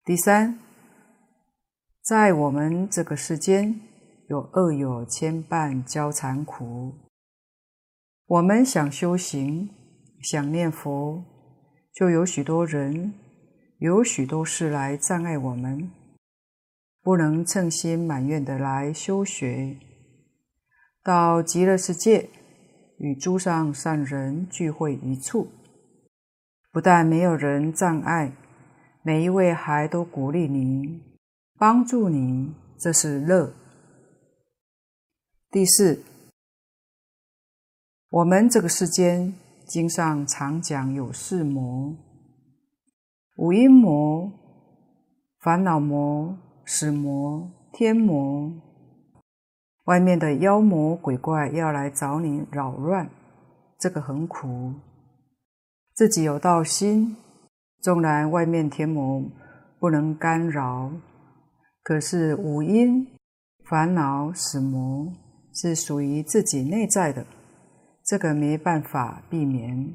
[0.06, 0.58] 第三，
[2.02, 3.82] 在我们这个世间，
[4.30, 6.94] 有恶友牵绊交缠苦。
[8.26, 9.70] 我们想修行，
[10.22, 11.22] 想念佛，
[11.94, 13.14] 就有许多人，
[13.80, 15.92] 有许多事来障碍我们，
[17.02, 19.76] 不能称心满愿的来修学。
[21.06, 22.32] 到极乐世界，
[22.98, 25.48] 与诸上善人聚会一处，
[26.72, 28.36] 不但没有人障碍。
[29.04, 31.00] 每一位还都鼓励您，
[31.60, 33.54] 帮助您，这是乐。
[35.52, 36.02] 第四，
[38.10, 39.36] 我们这个世间
[39.68, 41.96] 经上常讲有四魔：
[43.36, 44.32] 五阴魔、
[45.40, 46.36] 烦恼魔、
[46.66, 48.52] 死魔、天魔。
[49.86, 53.10] 外面的妖魔鬼怪要来找你扰乱，
[53.80, 54.74] 这个很苦。
[55.94, 57.18] 自己有道心。
[57.82, 59.22] 纵然外面天魔
[59.80, 60.92] 不能干扰，
[61.84, 63.06] 可是五阴
[63.70, 65.14] 烦恼死魔
[65.54, 67.24] 是属于自己内在的，
[68.04, 69.94] 这个没办法避免。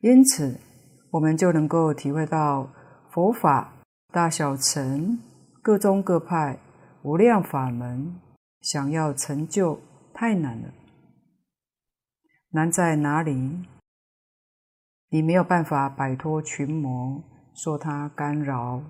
[0.00, 0.58] 因此，
[1.10, 2.72] 我们就能够体会到
[3.12, 3.74] 佛法
[4.10, 5.18] 大小乘
[5.60, 6.58] 各宗各派
[7.02, 8.14] 无量法门，
[8.64, 9.78] 想要成就
[10.14, 10.72] 太难了。
[12.48, 13.66] 难在哪里？
[15.10, 17.22] 你没有办法摆脱群魔，
[17.54, 18.82] 受他干扰。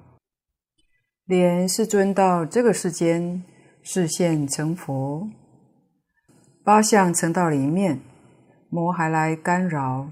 [1.25, 3.43] 连世尊到这个世间
[3.83, 5.29] 示现成佛，
[6.63, 8.01] 八相成道里面，
[8.69, 10.09] 魔还来干扰，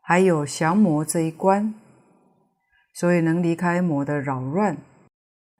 [0.00, 1.72] 还有降魔这一关，
[2.94, 4.76] 所以能离开魔的扰乱，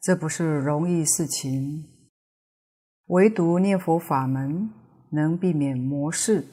[0.00, 1.91] 这不是容易事情。
[3.12, 4.70] 唯独念佛法门
[5.10, 6.46] 能避免魔事，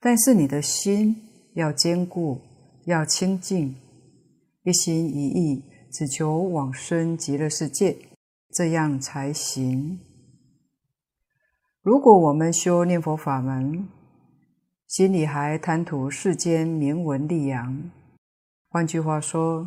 [0.00, 1.22] 但是你的心
[1.54, 2.40] 要坚固，
[2.86, 3.76] 要清净，
[4.64, 5.62] 一心一意。
[5.88, 7.96] 只求往生极乐世界，
[8.52, 9.98] 这样才行。
[11.80, 13.88] 如果我们修念佛法门，
[14.88, 17.90] 心里还贪图世间名闻利养，
[18.68, 19.66] 换句话说，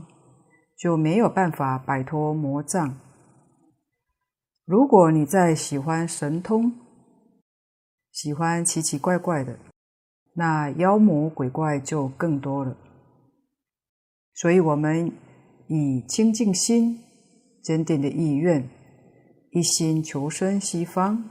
[0.78, 2.96] 就没有办法摆脱魔障。
[4.70, 6.72] 如果你再喜欢神通，
[8.12, 9.58] 喜欢奇奇怪怪的，
[10.36, 12.78] 那妖魔鬼怪就更多了。
[14.36, 15.12] 所以，我们。
[15.72, 17.00] 以清净心、
[17.62, 18.68] 坚定的意愿，
[19.52, 21.30] 一心求生西方。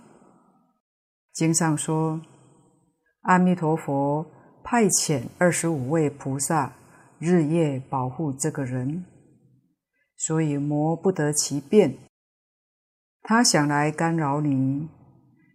[1.33, 2.21] 经上说，
[3.23, 4.25] 阿弥陀佛
[4.63, 6.73] 派遣二十五位菩萨
[7.19, 9.05] 日夜保护这个人，
[10.17, 12.08] 所以魔不得其便。
[13.29, 14.89] 他想来干扰你，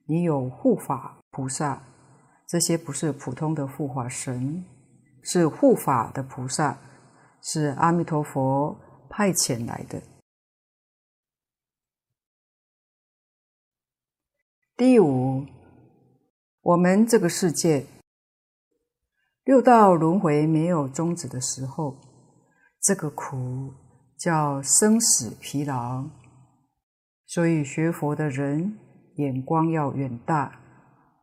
[0.06, 1.82] 你有护法菩萨，
[2.48, 4.64] 这些不是普通的护法神，
[5.24, 6.78] 是护法的菩萨。
[7.42, 8.78] 是阿弥陀佛
[9.10, 10.04] 派遣来的。
[14.78, 15.48] 第五，
[16.62, 17.88] 我们这个世界
[19.44, 21.98] 六道轮回没有终止的时候，
[22.80, 23.74] 这个苦
[24.16, 26.06] 叫生死疲劳。
[27.34, 28.78] 所以学佛的人
[29.16, 30.60] 眼光要远大，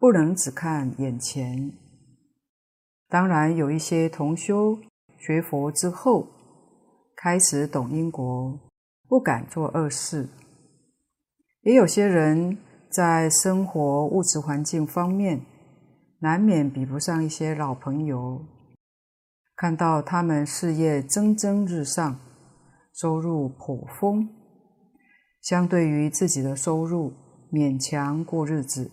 [0.01, 1.71] 不能只看眼前。
[3.09, 4.77] 当然有一些同修。
[5.17, 6.27] 学佛之后，
[7.15, 8.59] 开始懂因果，
[9.07, 10.29] 不敢做恶事。
[11.61, 12.59] 也有些人
[12.91, 15.43] 在生活物质环境方面，
[16.19, 18.45] 难免比不上一些老朋友。
[19.55, 22.19] 看到他们事业蒸蒸日上，
[22.95, 24.29] 收入颇丰，
[25.41, 27.13] 相对于自己的收入，
[27.51, 28.91] 勉强过日子。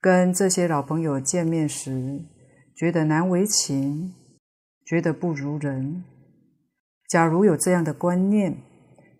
[0.00, 2.24] 跟这些老朋友见面时，
[2.74, 4.14] 觉得难为情。
[4.82, 6.02] 觉得不如人。
[7.08, 8.56] 假如有这样的观念，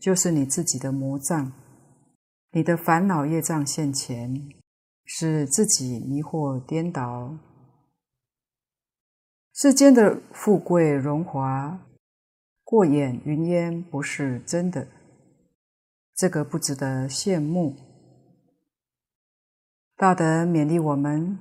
[0.01, 1.53] 就是你自己的魔障，
[2.51, 4.49] 你的烦恼业障现前，
[5.05, 7.39] 使自己迷惑颠倒。
[9.55, 11.87] 世间的富贵荣华，
[12.65, 14.89] 过眼云烟，不是真的，
[16.21, 17.75] 这个不值得羡慕。
[19.97, 21.39] 大德勉励我们，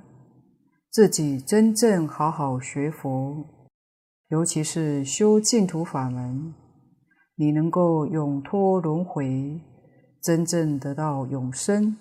[0.88, 3.44] 自己真正好好学佛。
[4.28, 6.54] 尤其是修净土法门，
[7.34, 9.60] 你能够永脱轮回，
[10.22, 11.98] 真正得到永生。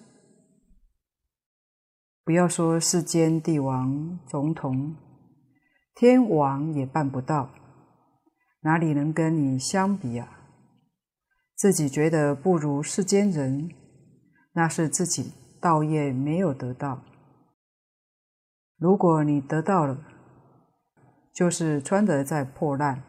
[2.23, 4.95] 不要说世间帝王、总统、
[5.95, 7.49] 天王也办不到，
[8.61, 10.38] 哪里能跟你相比啊？
[11.59, 13.69] 自己觉得不如世间人，
[14.53, 17.03] 那是自己道业没有得到。
[18.77, 19.99] 如果你得到了，
[21.33, 23.03] 就是穿得再破烂，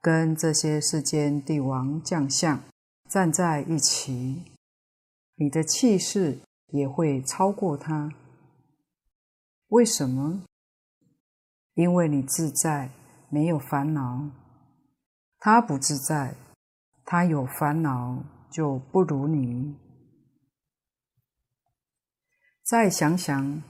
[0.00, 2.62] 跟这些世间帝王将相
[3.10, 4.42] 站在一起，
[5.34, 8.10] 你的气势也会超过他。
[9.68, 10.44] 为什么？
[11.74, 12.88] 因为你自在，
[13.28, 14.30] 没有烦恼；
[15.38, 16.34] 他不自在，
[17.06, 19.76] 他有烦恼，就不如你。
[22.62, 23.62] 再想想，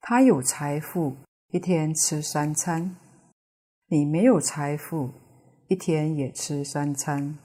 [0.00, 1.16] 他有财富。
[1.52, 2.94] 一天吃三餐，
[3.86, 5.10] 你没有财富，
[5.66, 7.36] 一天也吃三餐。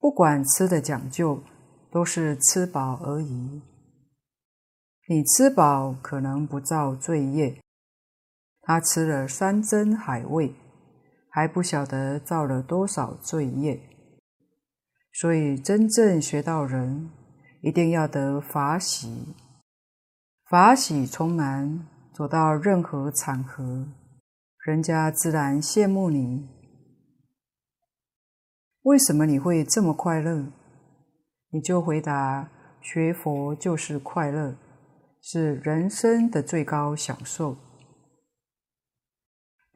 [0.00, 1.40] 不管吃的讲究，
[1.88, 3.62] 都是吃饱而已。
[5.08, 7.62] 你吃饱可能不造罪业，
[8.62, 10.52] 他吃了山珍海味，
[11.36, 13.78] 还不晓得造了多少罪业。
[15.12, 17.10] 所以真正学到人，
[17.60, 19.34] 一定要得法喜，
[20.48, 21.86] 法喜充满。
[22.14, 23.86] 走到任何场合，
[24.64, 26.48] 人家自然羡慕你。
[28.84, 30.46] 为什么你会这么快乐？
[31.50, 34.56] 你就回答：学佛就是快乐，
[35.20, 37.58] 是人生的最高享受。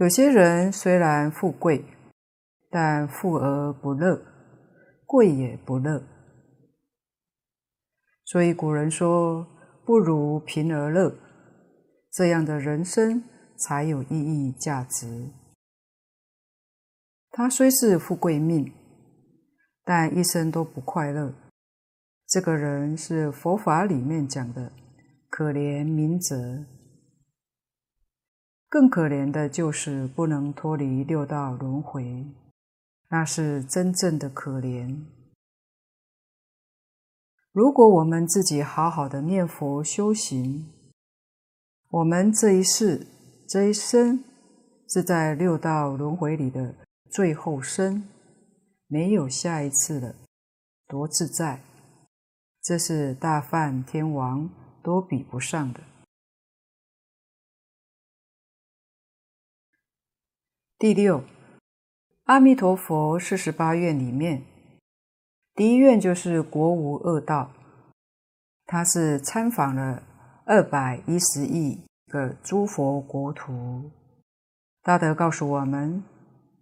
[0.00, 1.84] 有些人虽然富贵，
[2.70, 4.18] 但富而不乐，
[5.04, 6.02] 贵也不乐。
[8.24, 9.46] 所以古人说
[9.84, 11.14] ：“不如贫而乐”，
[12.10, 13.22] 这样的人生
[13.58, 15.28] 才有意义、价值。
[17.30, 18.72] 他虽是富贵命，
[19.84, 21.34] 但一生都不快乐。
[22.26, 24.72] 这个人是佛法里面讲的
[25.28, 26.79] 可怜明哲。
[28.70, 32.24] 更可怜的就是不能脱离六道轮回，
[33.08, 34.96] 那是真正的可怜。
[37.50, 40.70] 如果我们自己好好的念佛修行，
[41.88, 43.08] 我们这一世、
[43.48, 44.22] 这一生
[44.88, 46.76] 是在六道轮回里的
[47.10, 48.04] 最后生，
[48.86, 50.14] 没有下一次了，
[50.86, 51.60] 多自在！
[52.62, 54.48] 这是大梵天王
[54.80, 55.80] 都比不上的。
[60.80, 61.22] 第六，
[62.24, 64.42] 阿弥陀佛四十八愿里面，
[65.54, 67.50] 第一愿就是国无恶道，
[68.64, 70.02] 他是参访了
[70.46, 73.90] 二百一十亿个诸佛国土。
[74.82, 76.02] 大德告诉我们，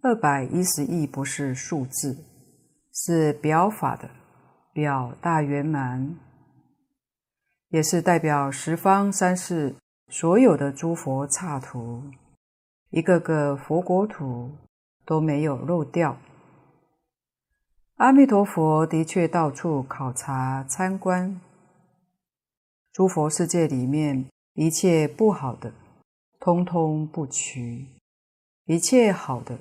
[0.01, 2.17] 二百一十亿不是数字，
[2.93, 4.09] 是表法的，
[4.73, 6.17] 表大圆满，
[7.69, 9.77] 也是代表十方三世
[10.09, 12.03] 所有的诸佛刹土，
[12.91, 14.51] 一个个佛国土
[15.05, 16.17] 都没有漏掉。
[17.97, 21.39] 阿弥陀佛的确到处考察参观，
[22.91, 25.71] 诸佛世界里面一切不好的，
[26.39, 27.85] 通通不取；
[28.65, 29.59] 一切好的，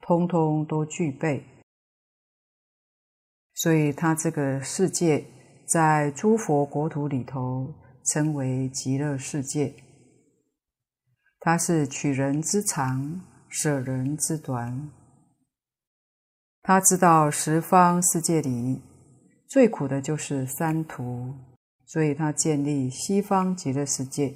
[0.00, 1.44] 通通都具备。
[3.54, 5.24] 所以，他这个世界
[5.64, 7.72] 在诸佛国土里头
[8.04, 9.72] 称为极乐世界。
[11.46, 14.90] 他是取人之长，舍人之短。
[16.60, 18.82] 他知道十方世界里
[19.46, 21.36] 最苦的就是三途，
[21.84, 24.34] 所以他建立西方极乐世界。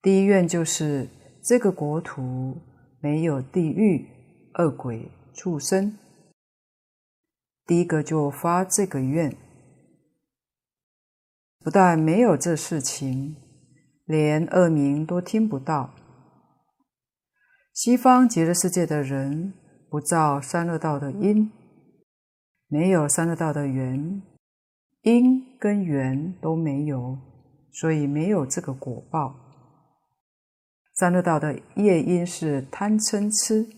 [0.00, 1.06] 第一愿就是
[1.44, 2.56] 这个国土
[3.02, 4.08] 没有地狱、
[4.54, 5.98] 恶鬼、畜生。
[7.66, 9.36] 第一个就发这个愿，
[11.58, 13.36] 不但没有这事情，
[14.08, 15.94] 连恶名都听不到。
[17.72, 19.54] 西方极乐世界的人
[19.88, 21.52] 不造三恶道的因，
[22.66, 24.20] 没有三恶道的缘，
[25.02, 27.16] 因跟缘都没有，
[27.72, 29.36] 所以没有这个果报。
[30.94, 33.68] 三恶道的业因是贪嗔痴，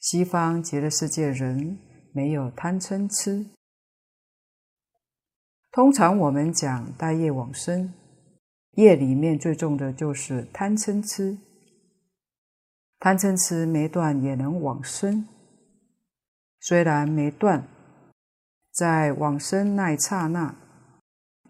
[0.00, 1.78] 西方极乐世界人。
[2.14, 3.46] 没有贪嗔痴。
[5.70, 7.90] 通常我们讲带业往生，
[8.72, 11.38] 业里面最重的就是贪嗔痴。
[12.98, 15.26] 贪嗔痴没断也能往生，
[16.60, 17.66] 虽然没断，
[18.72, 20.54] 在往生那一刹那，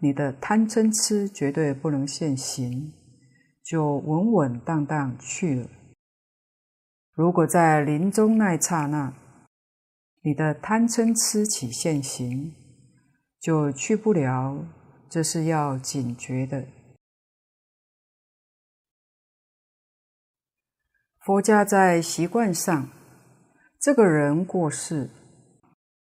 [0.01, 2.91] 你的贪嗔痴绝对不能现行，
[3.63, 5.69] 就稳稳当当去了。
[7.13, 9.13] 如果在临终那一刹那，
[10.23, 12.55] 你的贪嗔痴起现行，
[13.39, 14.65] 就去不了，
[15.07, 16.65] 这是要警觉的。
[21.25, 22.89] 佛家在习惯上，
[23.79, 25.09] 这个人过世，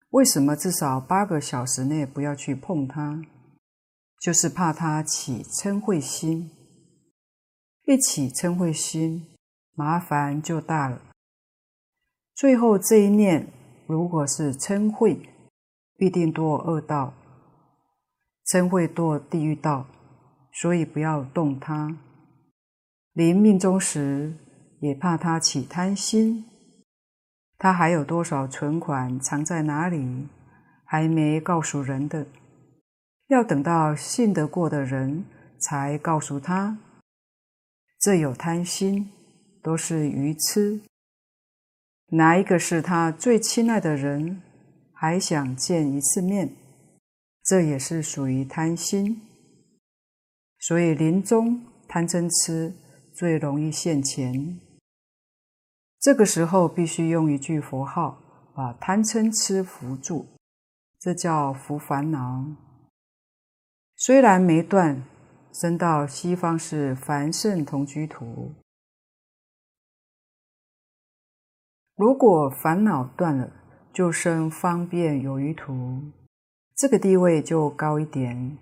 [0.09, 3.23] 为什么至少八个小时内不要去碰他？
[4.19, 6.51] 就是怕他起嗔恚心，
[7.85, 9.27] 一起嗔恚心，
[9.75, 11.03] 麻烦就大了。
[12.35, 13.53] 最后这一念。
[13.87, 15.19] 如果是嗔恚，
[15.99, 17.13] 必定堕恶道；
[18.47, 19.85] 嗔恚堕地狱道，
[20.51, 21.95] 所以不要动他。
[23.13, 24.33] 临命终时，
[24.83, 26.45] 也怕他起贪心。
[27.57, 30.27] 他还有多少存款藏在哪里，
[30.85, 32.27] 还没告诉人的，
[33.29, 35.25] 要等到信得过的人
[35.61, 36.77] 才告诉他。
[38.01, 39.13] 这有贪心，
[39.63, 40.81] 都是愚痴。
[42.09, 44.43] 哪一个是他最亲爱的人，
[44.93, 46.57] 还想见一次面？
[47.45, 49.23] 这也是属于贪心。
[50.59, 52.73] 所以临终贪嗔痴
[53.15, 54.59] 最容易现前。
[56.03, 58.19] 这个时候必须用一句佛号，
[58.57, 60.27] 把贪嗔痴伏住，
[60.99, 62.45] 这叫伏烦恼。
[63.95, 65.05] 虽然没断，
[65.53, 68.53] 生到西方是凡圣同居土。
[71.95, 73.53] 如果烦恼断了，
[73.93, 76.03] 就生方便有余土，
[76.75, 78.59] 这个地位就高一点。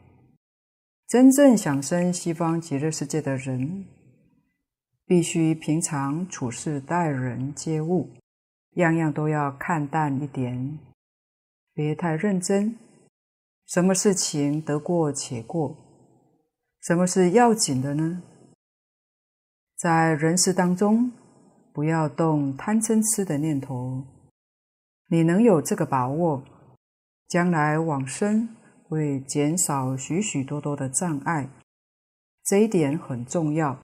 [1.09, 3.86] 真正想生西方极乐世界的人，
[5.11, 8.11] 必须平常处事待人接物，
[8.76, 10.78] 样样都要看淡一点，
[11.74, 12.78] 别太认真。
[13.66, 15.76] 什么事情得过且过？
[16.82, 18.22] 什么是要紧的呢？
[19.74, 21.11] 在人世当中，
[21.72, 24.04] 不要动贪嗔痴的念头。
[25.08, 26.44] 你能有这个把握，
[27.26, 28.48] 将来往生
[28.88, 31.50] 会减少许许多多的障碍，
[32.44, 33.76] 这一点很重要，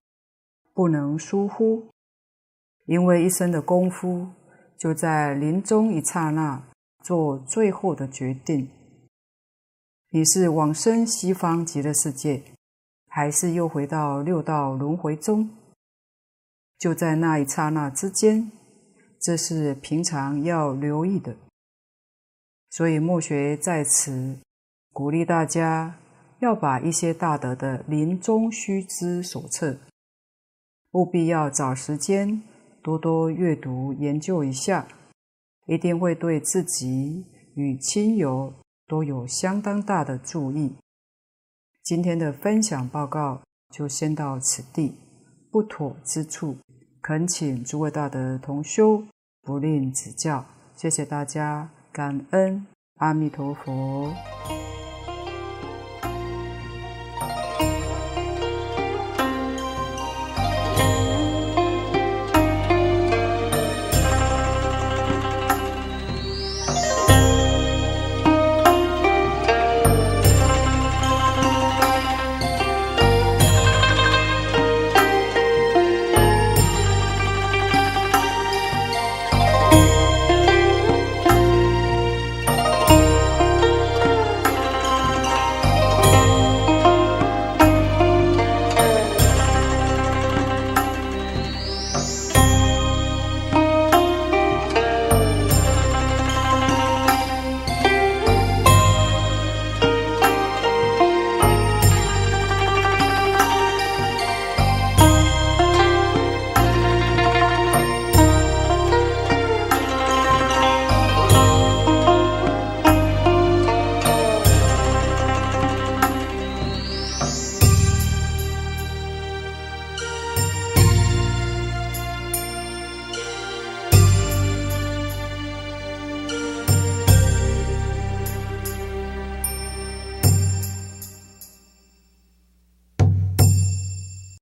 [0.76, 1.88] 不能疏忽。
[2.84, 4.28] 因为一生的功夫
[4.78, 6.62] 就在临终一刹那
[7.02, 8.68] 做最后的决定。
[10.10, 12.42] 你是往生西方极乐世界，
[13.08, 15.48] 还是又回到六道轮回中？
[16.78, 18.52] 就在那一刹那之间。
[19.18, 21.34] 这是平常要留意的，
[22.70, 24.38] 所以墨学在此
[24.92, 25.96] 鼓励大家
[26.38, 29.78] 要把一些大德的临终须知手册，
[30.92, 32.42] 务必要找时间
[32.82, 34.86] 多多阅读研究一下，
[35.66, 38.52] 一定会对自己与亲友
[38.86, 40.76] 都有相当大的助益。
[41.82, 44.96] 今天的分享报告就先到此地，
[45.50, 46.56] 不妥之处，
[47.02, 49.04] 恳请诸位大德同修。
[49.42, 52.66] 不吝指教，谢谢大家，感恩
[52.96, 54.12] 阿弥陀佛。